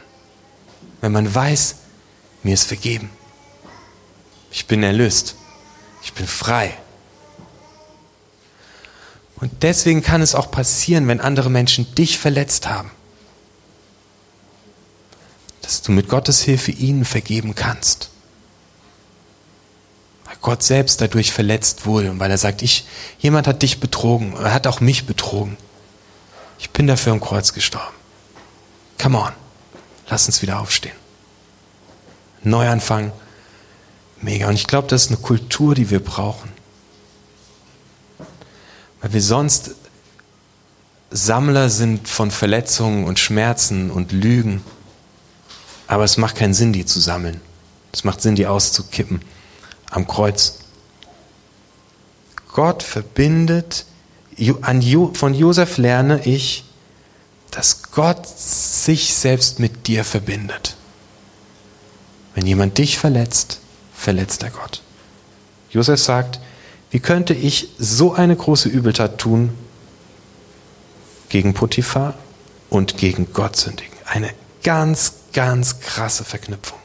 Wenn 1.02 1.12
man 1.12 1.34
weiß, 1.34 1.76
mir 2.44 2.54
ist 2.54 2.66
vergeben. 2.66 3.10
Ich 4.52 4.68
bin 4.68 4.84
erlöst. 4.84 5.36
Ich 6.02 6.14
bin 6.14 6.26
frei. 6.26 6.74
Und 9.44 9.62
deswegen 9.62 10.02
kann 10.02 10.22
es 10.22 10.36
auch 10.36 10.52
passieren, 10.52 11.06
wenn 11.10 11.20
andere 11.20 11.50
Menschen 11.50 11.94
dich 11.96 12.18
verletzt 12.18 12.66
haben, 12.66 12.90
dass 15.62 15.82
du 15.82 15.92
mit 15.92 16.08
Gottes 16.08 16.42
Hilfe 16.42 16.72
ihnen 16.72 17.04
vergeben 17.04 17.54
kannst. 17.54 18.10
Weil 20.24 20.38
Gott 20.40 20.64
selbst 20.64 21.02
dadurch 21.02 21.34
verletzt 21.34 21.86
wurde 21.86 22.10
und 22.10 22.22
weil 22.22 22.32
er 22.32 22.38
sagt, 22.38 22.62
ich, 22.62 22.86
jemand 23.20 23.46
hat 23.46 23.64
dich 23.64 23.82
betrogen, 23.82 24.34
er 24.38 24.54
hat 24.54 24.66
auch 24.66 24.80
mich 24.80 25.08
betrogen. 25.08 25.58
Ich 26.58 26.70
bin 26.70 26.88
dafür 26.88 27.12
am 27.12 27.20
Kreuz 27.20 27.52
gestorben. 27.52 27.94
Come 28.98 29.18
on, 29.18 29.34
lass 30.08 30.26
uns 30.26 30.42
wieder 30.42 30.62
aufstehen. 30.62 30.96
Neuanfang, 32.44 33.12
mega. 34.22 34.48
Und 34.48 34.56
ich 34.56 34.68
glaube, 34.68 34.88
das 34.88 35.04
ist 35.04 35.08
eine 35.10 35.18
Kultur, 35.18 35.76
die 35.76 35.90
wir 35.90 36.02
brauchen. 36.02 36.53
Weil 39.04 39.14
wir 39.14 39.22
sonst 39.22 39.72
Sammler 41.12 41.70
sind 41.70 42.08
von 42.08 42.32
Verletzungen 42.32 43.04
und 43.04 43.20
Schmerzen 43.20 43.92
und 43.92 44.14
Lügen. 44.14 44.64
Aber 45.88 46.06
es 46.06 46.18
macht 46.18 46.38
keinen 46.38 46.54
Sinn, 46.54 46.74
die 46.74 46.86
zu 46.86 47.00
sammeln. 47.02 47.42
Es 47.92 48.06
macht 48.06 48.22
Sinn, 48.22 48.36
die 48.36 48.48
auszukippen 48.48 49.22
am 49.92 50.08
Kreuz. 50.08 50.60
Gott 52.54 52.82
verbindet, 52.82 53.86
von 55.14 55.34
Josef 55.34 55.78
lerne 55.78 56.26
ich, 56.26 56.64
dass 57.52 57.84
Gott 57.92 58.26
sich 58.26 59.14
selbst 59.14 59.60
mit 59.60 59.88
dir 59.88 60.06
verbindet. 60.06 60.76
Wenn 62.36 62.48
jemand 62.48 62.78
dich 62.78 62.98
verletzt, 62.98 63.60
verletzt 63.94 64.42
er 64.44 64.52
Gott. 64.52 64.82
Josef 65.70 66.02
sagt, 66.02 66.40
wie 66.94 67.00
könnte 67.00 67.34
ich 67.34 67.70
so 67.80 68.14
eine 68.14 68.36
große 68.36 68.70
Übeltat 68.70 69.18
tun 69.18 69.50
gegen 71.30 71.56
Potiphar 71.56 72.14
und 72.70 72.98
gegen 72.98 73.34
Gott 73.34 73.56
sündigen? 73.56 73.98
Eine 74.06 74.30
ganz, 74.62 75.14
ganz 75.34 75.80
krasse 75.80 76.24
Verknüpfung. 76.24 76.78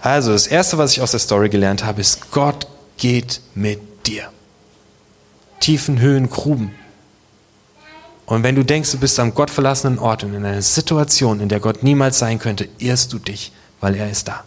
Also, 0.00 0.32
das 0.32 0.48
Erste, 0.48 0.78
was 0.78 0.90
ich 0.90 1.00
aus 1.00 1.12
der 1.12 1.20
Story 1.20 1.48
gelernt 1.48 1.84
habe, 1.84 2.00
ist, 2.00 2.32
Gott 2.32 2.66
geht 2.96 3.40
mit 3.54 3.78
dir. 4.08 4.32
Tiefen 5.60 6.00
Höhen, 6.00 6.28
Gruben. 6.28 6.74
Und 8.26 8.42
wenn 8.42 8.56
du 8.56 8.64
denkst, 8.64 8.90
du 8.90 8.98
bist 8.98 9.20
am 9.20 9.32
gottverlassenen 9.32 10.00
Ort 10.00 10.24
und 10.24 10.34
in 10.34 10.44
einer 10.44 10.62
Situation, 10.62 11.38
in 11.38 11.48
der 11.48 11.60
Gott 11.60 11.84
niemals 11.84 12.18
sein 12.18 12.40
könnte, 12.40 12.68
irrst 12.78 13.12
du 13.12 13.20
dich, 13.20 13.52
weil 13.80 13.94
er 13.94 14.10
ist 14.10 14.26
da. 14.26 14.42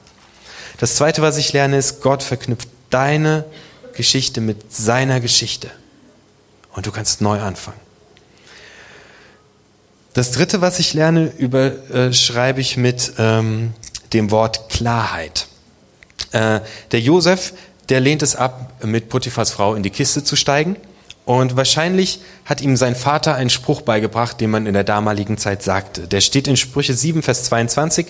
Das 0.77 0.97
Zweite, 0.97 1.21
was 1.21 1.37
ich 1.37 1.53
lerne, 1.53 1.77
ist, 1.77 2.01
Gott 2.01 2.21
verknüpft 2.21 2.67
deine 2.89 3.45
Geschichte 3.93 4.41
mit 4.41 4.73
seiner 4.73 5.19
Geschichte. 5.19 5.69
Und 6.73 6.85
du 6.85 6.91
kannst 6.91 7.21
neu 7.21 7.39
anfangen. 7.39 7.79
Das 10.13 10.31
Dritte, 10.31 10.61
was 10.61 10.79
ich 10.79 10.93
lerne, 10.93 11.31
überschreibe 11.37 12.61
ich 12.61 12.77
mit 12.77 13.13
ähm, 13.17 13.73
dem 14.13 14.29
Wort 14.29 14.69
Klarheit. 14.69 15.47
Äh, 16.31 16.59
der 16.91 16.99
Josef, 16.99 17.53
der 17.89 17.99
lehnt 17.99 18.21
es 18.21 18.35
ab, 18.35 18.73
mit 18.83 19.09
Potiphas 19.09 19.51
Frau 19.51 19.73
in 19.73 19.83
die 19.83 19.89
Kiste 19.89 20.23
zu 20.23 20.35
steigen. 20.35 20.75
Und 21.25 21.55
wahrscheinlich 21.55 22.19
hat 22.45 22.61
ihm 22.61 22.75
sein 22.75 22.95
Vater 22.95 23.35
einen 23.35 23.49
Spruch 23.49 23.81
beigebracht, 23.81 24.39
den 24.39 24.51
man 24.51 24.67
in 24.67 24.73
der 24.73 24.83
damaligen 24.83 25.37
Zeit 25.37 25.63
sagte. 25.63 26.07
Der 26.07 26.21
steht 26.21 26.47
in 26.47 26.57
Sprüche 26.57 26.93
7, 26.93 27.23
Vers 27.23 27.45
22. 27.45 28.07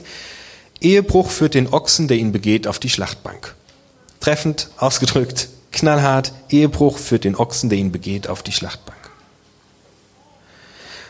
Ehebruch 0.82 1.30
führt 1.30 1.54
den 1.54 1.72
Ochsen, 1.72 2.08
der 2.08 2.17
ihn 2.17 2.32
begeht, 2.32 2.67
auf 2.67 2.80
die 2.80 2.89
Schlachtbank. 2.89 3.56
Treffend 4.19 4.69
ausgedrückt, 4.78 5.48
knallhart, 5.74 6.32
Ehebruch 6.50 6.98
führt 6.98 7.26
den 7.26 7.36
Ochsen, 7.36 7.70
der 7.70 7.78
ihn 7.78 7.92
begeht, 7.92 8.28
auf 8.28 8.44
die 8.44 8.54
Schlachtbank. 8.54 8.98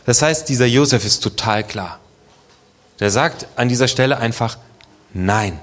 Das 0.06 0.22
heißt, 0.22 0.50
dieser 0.50 0.66
Josef 0.66 1.06
ist 1.06 1.20
total 1.20 1.64
klar. 1.64 2.00
Der 3.00 3.12
sagt 3.12 3.48
an 3.56 3.70
dieser 3.70 3.88
Stelle 3.88 4.18
einfach 4.18 4.58
Nein. 5.14 5.60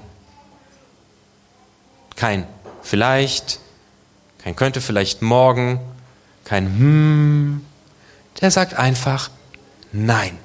Kein 2.15 2.47
vielleicht, 2.81 3.59
kein 4.43 4.55
könnte 4.55 4.81
vielleicht 4.81 5.21
morgen, 5.21 5.79
kein 6.43 6.65
hm. 6.65 7.65
Der 8.39 8.51
sagt 8.51 8.75
einfach 8.75 9.29
Nein. 9.91 10.37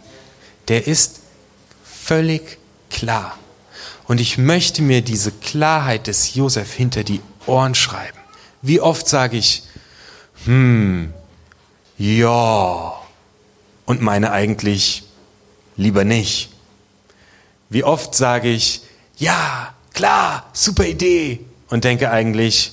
Der 0.69 0.87
ist 0.87 1.21
völlig 1.85 2.59
klar. 2.91 3.39
Und 4.09 4.21
ich 4.21 4.39
möchte 4.39 4.83
mir 4.83 5.03
diese 5.03 5.33
Klarheit 5.33 6.07
des 6.07 6.35
Josef 6.35 6.73
hinter 6.73 7.05
die 7.05 7.21
Ohren 7.47 7.75
schreiben. 7.75 8.19
Wie 8.67 8.81
oft 8.81 9.09
sage 9.09 9.37
ich, 9.37 9.63
hm, 10.45 11.13
ja, 11.99 12.95
und 13.85 14.03
meine 14.03 14.33
eigentlich 14.33 15.05
lieber 15.77 16.05
nicht. 16.05 16.51
Wie 17.69 17.85
oft 17.85 18.15
sage 18.15 18.49
ich, 18.49 18.83
ja, 19.17 19.73
klar, 19.95 20.51
super 20.53 20.85
Idee, 20.85 21.41
und 21.69 21.85
denke 21.85 22.11
eigentlich, 22.11 22.73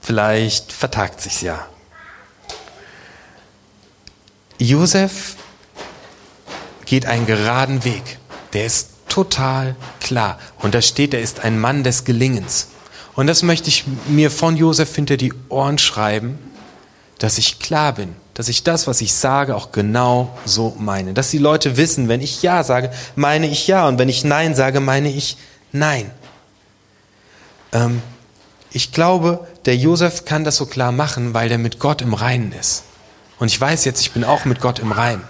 vielleicht 0.00 0.72
vertagt 0.72 1.20
sich's 1.20 1.42
ja. 1.42 1.66
Josef 4.58 5.36
geht 6.84 7.06
einen 7.06 7.26
geraden 7.26 7.84
Weg. 7.84 8.18
Der 8.52 8.66
ist 8.66 8.90
total 9.08 9.76
klar. 10.00 10.38
Und 10.58 10.74
da 10.74 10.82
steht, 10.82 11.14
er 11.14 11.20
ist 11.20 11.40
ein 11.40 11.58
Mann 11.58 11.84
des 11.84 12.04
Gelingens. 12.04 12.68
Und 13.14 13.26
das 13.26 13.42
möchte 13.42 13.68
ich 13.68 13.84
mir 14.08 14.30
von 14.30 14.56
Josef 14.56 14.94
hinter 14.94 15.16
die 15.16 15.32
Ohren 15.48 15.78
schreiben, 15.78 16.38
dass 17.18 17.38
ich 17.38 17.58
klar 17.58 17.92
bin, 17.92 18.16
dass 18.34 18.48
ich 18.48 18.64
das, 18.64 18.86
was 18.86 19.00
ich 19.00 19.12
sage, 19.12 19.54
auch 19.54 19.72
genau 19.72 20.36
so 20.44 20.74
meine. 20.78 21.12
Dass 21.12 21.30
die 21.30 21.38
Leute 21.38 21.76
wissen, 21.76 22.08
wenn 22.08 22.22
ich 22.22 22.42
Ja 22.42 22.64
sage, 22.64 22.90
meine 23.14 23.46
ich 23.46 23.66
Ja. 23.66 23.86
Und 23.86 23.98
wenn 23.98 24.08
ich 24.08 24.24
Nein 24.24 24.54
sage, 24.54 24.80
meine 24.80 25.10
ich 25.10 25.36
Nein. 25.72 26.10
Ähm, 27.72 28.02
ich 28.70 28.92
glaube, 28.92 29.46
der 29.66 29.76
Josef 29.76 30.24
kann 30.24 30.44
das 30.44 30.56
so 30.56 30.66
klar 30.66 30.92
machen, 30.92 31.34
weil 31.34 31.50
er 31.50 31.58
mit 31.58 31.78
Gott 31.78 32.00
im 32.00 32.14
Reinen 32.14 32.52
ist. 32.52 32.84
Und 33.38 33.48
ich 33.48 33.60
weiß 33.60 33.84
jetzt, 33.84 34.00
ich 34.00 34.12
bin 34.12 34.24
auch 34.24 34.44
mit 34.44 34.60
Gott 34.60 34.78
im 34.78 34.92
Reinen. 34.92 35.24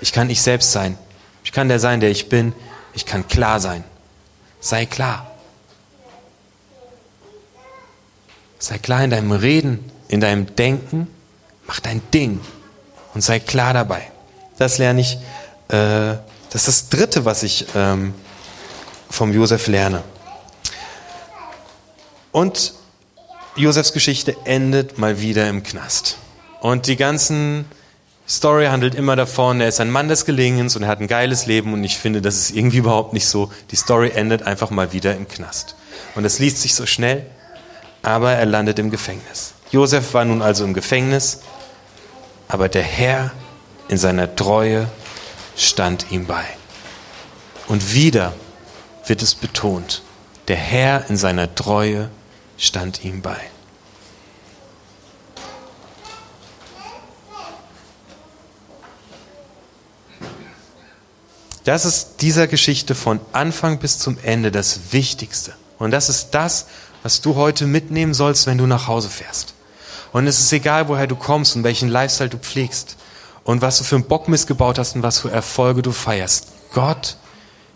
Ich 0.00 0.12
kann 0.12 0.30
ich 0.30 0.40
selbst 0.42 0.72
sein. 0.72 0.96
Ich 1.44 1.52
kann 1.52 1.68
der 1.68 1.78
sein, 1.78 2.00
der 2.00 2.10
ich 2.10 2.28
bin. 2.28 2.54
Ich 2.94 3.04
kann 3.04 3.28
klar 3.28 3.60
sein. 3.60 3.84
Sei 4.60 4.86
klar. 4.86 5.30
Sei 8.58 8.78
klar 8.78 9.04
in 9.04 9.10
deinem 9.10 9.32
Reden, 9.32 9.90
in 10.08 10.20
deinem 10.20 10.54
Denken. 10.56 11.08
Mach 11.66 11.80
dein 11.80 12.00
Ding 12.12 12.40
und 13.14 13.22
sei 13.22 13.40
klar 13.40 13.74
dabei. 13.74 14.10
Das 14.58 14.78
lerne 14.78 15.00
ich. 15.00 15.18
Äh, 15.68 16.16
das 16.50 16.68
ist 16.68 16.68
das 16.68 16.88
Dritte, 16.90 17.24
was 17.24 17.42
ich 17.42 17.66
ähm, 17.74 18.14
vom 19.10 19.32
Josef 19.32 19.66
lerne. 19.66 20.02
Und 22.30 22.74
Josefs 23.56 23.92
Geschichte 23.92 24.36
endet 24.44 24.98
mal 24.98 25.20
wieder 25.20 25.48
im 25.48 25.62
Knast. 25.62 26.18
Und 26.60 26.86
die 26.86 26.96
ganzen 26.96 27.64
Story 28.28 28.66
handelt 28.66 28.94
immer 28.94 29.16
davon, 29.16 29.60
er 29.60 29.68
ist 29.68 29.80
ein 29.80 29.90
Mann 29.90 30.08
des 30.08 30.24
Gelingens 30.24 30.76
und 30.76 30.82
er 30.82 30.88
hat 30.88 31.00
ein 31.00 31.06
geiles 31.06 31.46
Leben 31.46 31.72
und 31.72 31.84
ich 31.84 31.96
finde, 31.96 32.20
das 32.20 32.36
ist 32.36 32.50
irgendwie 32.50 32.78
überhaupt 32.78 33.12
nicht 33.12 33.26
so. 33.26 33.50
Die 33.70 33.76
Story 33.76 34.10
endet 34.14 34.42
einfach 34.42 34.70
mal 34.70 34.92
wieder 34.92 35.14
im 35.14 35.28
Knast. 35.28 35.76
Und 36.14 36.24
es 36.24 36.38
liest 36.38 36.60
sich 36.60 36.74
so 36.74 36.86
schnell, 36.86 37.24
aber 38.06 38.34
er 38.34 38.46
landet 38.46 38.78
im 38.78 38.90
Gefängnis. 38.90 39.54
Josef 39.72 40.14
war 40.14 40.24
nun 40.24 40.40
also 40.40 40.64
im 40.64 40.74
Gefängnis, 40.74 41.40
aber 42.46 42.68
der 42.68 42.84
Herr 42.84 43.32
in 43.88 43.98
seiner 43.98 44.36
Treue 44.36 44.88
stand 45.56 46.12
ihm 46.12 46.26
bei. 46.26 46.44
Und 47.66 47.94
wieder 47.94 48.32
wird 49.06 49.22
es 49.22 49.34
betont, 49.34 50.02
der 50.46 50.54
Herr 50.54 51.10
in 51.10 51.16
seiner 51.16 51.52
Treue 51.52 52.08
stand 52.56 53.04
ihm 53.04 53.22
bei. 53.22 53.40
Das 61.64 61.84
ist 61.84 62.18
dieser 62.20 62.46
Geschichte 62.46 62.94
von 62.94 63.18
Anfang 63.32 63.80
bis 63.80 63.98
zum 63.98 64.16
Ende 64.22 64.52
das 64.52 64.92
Wichtigste. 64.92 65.54
Und 65.78 65.90
das 65.90 66.08
ist 66.08 66.30
das, 66.30 66.66
was 67.06 67.20
du 67.20 67.36
heute 67.36 67.68
mitnehmen 67.68 68.14
sollst, 68.14 68.48
wenn 68.48 68.58
du 68.58 68.66
nach 68.66 68.88
Hause 68.88 69.08
fährst. 69.08 69.54
Und 70.12 70.26
es 70.26 70.40
ist 70.40 70.52
egal, 70.52 70.88
woher 70.88 71.06
du 71.06 71.14
kommst 71.14 71.54
und 71.54 71.62
welchen 71.62 71.88
Lifestyle 71.88 72.30
du 72.30 72.36
pflegst 72.36 72.96
und 73.44 73.62
was 73.62 73.78
du 73.78 73.84
für 73.84 73.94
einen 73.94 74.06
Bock 74.06 74.26
missgebaut 74.26 74.76
hast 74.76 74.96
und 74.96 75.04
was 75.04 75.20
für 75.20 75.30
Erfolge 75.30 75.82
du 75.82 75.92
feierst. 75.92 76.48
Gott 76.74 77.16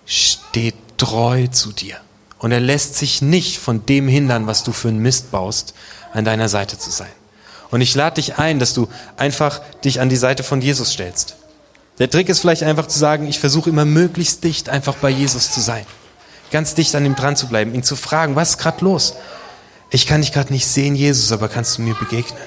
steht 0.04 0.74
treu 0.96 1.46
zu 1.46 1.70
dir. 1.70 1.98
Und 2.40 2.50
er 2.50 2.58
lässt 2.58 2.96
sich 2.96 3.22
nicht 3.22 3.58
von 3.58 3.86
dem 3.86 4.08
hindern, 4.08 4.48
was 4.48 4.64
du 4.64 4.72
für 4.72 4.88
einen 4.88 4.98
Mist 4.98 5.30
baust, 5.30 5.74
an 6.12 6.24
deiner 6.24 6.48
Seite 6.48 6.76
zu 6.76 6.90
sein. 6.90 7.12
Und 7.70 7.82
ich 7.82 7.94
lade 7.94 8.16
dich 8.16 8.38
ein, 8.38 8.58
dass 8.58 8.74
du 8.74 8.88
einfach 9.16 9.60
dich 9.84 10.00
an 10.00 10.08
die 10.08 10.16
Seite 10.16 10.42
von 10.42 10.60
Jesus 10.60 10.90
stellst. 10.94 11.36
Der 12.00 12.10
Trick 12.10 12.28
ist 12.28 12.40
vielleicht 12.40 12.64
einfach 12.64 12.88
zu 12.88 12.98
sagen, 12.98 13.28
ich 13.28 13.38
versuche 13.38 13.70
immer 13.70 13.84
möglichst 13.84 14.42
dicht 14.42 14.68
einfach 14.68 14.96
bei 14.96 15.10
Jesus 15.10 15.52
zu 15.52 15.60
sein. 15.60 15.86
Ganz 16.50 16.74
dicht 16.74 16.94
an 16.94 17.06
ihm 17.06 17.14
dran 17.14 17.36
zu 17.36 17.48
bleiben, 17.48 17.74
ihn 17.74 17.82
zu 17.82 17.96
fragen, 17.96 18.36
was 18.36 18.50
ist 18.50 18.58
gerade 18.58 18.84
los? 18.84 19.14
Ich 19.90 20.06
kann 20.06 20.20
dich 20.20 20.32
gerade 20.32 20.52
nicht 20.52 20.66
sehen, 20.66 20.94
Jesus, 20.94 21.32
aber 21.32 21.48
kannst 21.48 21.78
du 21.78 21.82
mir 21.82 21.94
begegnen? 21.94 22.42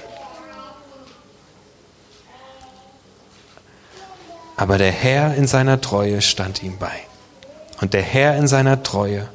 Aber 4.55 4.77
der 4.77 4.91
Herr 4.91 5.35
in 5.35 5.47
seiner 5.47 5.81
Treue 5.81 6.21
stand 6.21 6.63
ihm 6.63 6.77
bei. 6.77 6.93
Und 7.81 7.93
der 7.93 8.01
Herr 8.01 8.37
in 8.37 8.47
seiner 8.47 8.81
Treue 8.83 9.27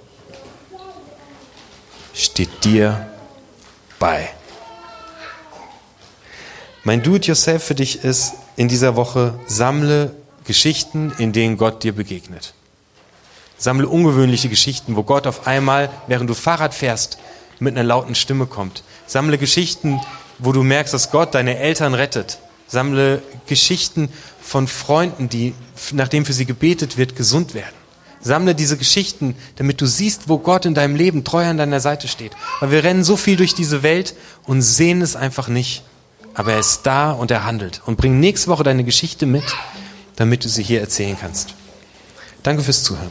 steht 2.15 2.65
dir 2.65 3.09
bei. 3.99 4.29
Mein 6.85 7.03
Do-it-yourself 7.03 7.63
für 7.63 7.75
dich 7.75 8.05
ist 8.05 8.35
in 8.57 8.69
dieser 8.69 8.97
Woche, 8.97 9.39
sammle 9.47 10.15
Geschichten, 10.45 11.13
in 11.19 11.33
denen 11.33 11.59
Gott 11.59 11.83
dir 11.83 11.95
begegnet. 11.95 12.55
Sammle 13.59 13.89
ungewöhnliche 13.89 14.49
Geschichten, 14.49 14.97
wo 14.97 15.03
Gott 15.03 15.27
auf 15.27 15.47
einmal, 15.47 15.91
während 16.07 16.31
du 16.31 16.35
Fahrrad 16.35 16.75
fährst, 16.75 17.19
mit 17.59 17.75
einer 17.75 17.85
lauten 17.85 18.15
Stimme 18.15 18.47
kommt. 18.47 18.85
Sammle 19.07 19.37
Geschichten, 19.37 20.01
wo 20.39 20.53
du 20.53 20.63
merkst, 20.63 20.95
dass 20.95 21.11
Gott 21.11 21.35
deine 21.35 21.59
Eltern 21.59 21.95
rettet. 21.95 22.39
Sammle 22.69 23.23
Geschichten 23.47 24.11
von 24.41 24.69
Freunden, 24.69 25.29
die, 25.29 25.55
nachdem 25.93 26.25
für 26.25 26.33
sie 26.33 26.47
gebetet 26.47 26.97
wird, 26.97 27.17
gesund 27.17 27.55
werden. 27.55 27.75
Sammle 28.21 28.55
diese 28.55 28.77
Geschichten, 28.77 29.37
damit 29.57 29.81
du 29.81 29.87
siehst, 29.87 30.29
wo 30.29 30.39
Gott 30.39 30.67
in 30.67 30.75
deinem 30.75 30.97
Leben 30.97 31.25
treu 31.25 31.45
an 31.45 31.57
deiner 31.57 31.81
Seite 31.81 32.09
steht. 32.09 32.33
Weil 32.61 32.71
wir 32.71 32.85
rennen 32.85 33.05
so 33.05 33.17
viel 33.17 33.37
durch 33.37 33.55
diese 33.55 33.83
Welt 33.83 34.15
und 34.45 34.63
sehen 34.63 35.03
es 35.03 35.17
einfach 35.17 35.49
nicht. 35.49 35.83
Aber 36.35 36.53
er 36.53 36.61
ist 36.61 36.83
da 36.83 37.13
und 37.13 37.31
er 37.31 37.45
handelt. 37.45 37.81
Und 37.87 37.97
bring 37.97 38.21
nächste 38.21 38.49
Woche 38.49 38.65
deine 38.65 38.85
Geschichte 38.85 39.27
mit, 39.27 39.45
damit 40.17 40.45
du 40.45 40.49
sie 40.49 40.63
hier 40.63 40.81
erzählen 40.81 41.17
kannst. 41.19 41.55
Danke 42.43 42.63
fürs 42.63 42.85
Zuhören. 42.85 43.11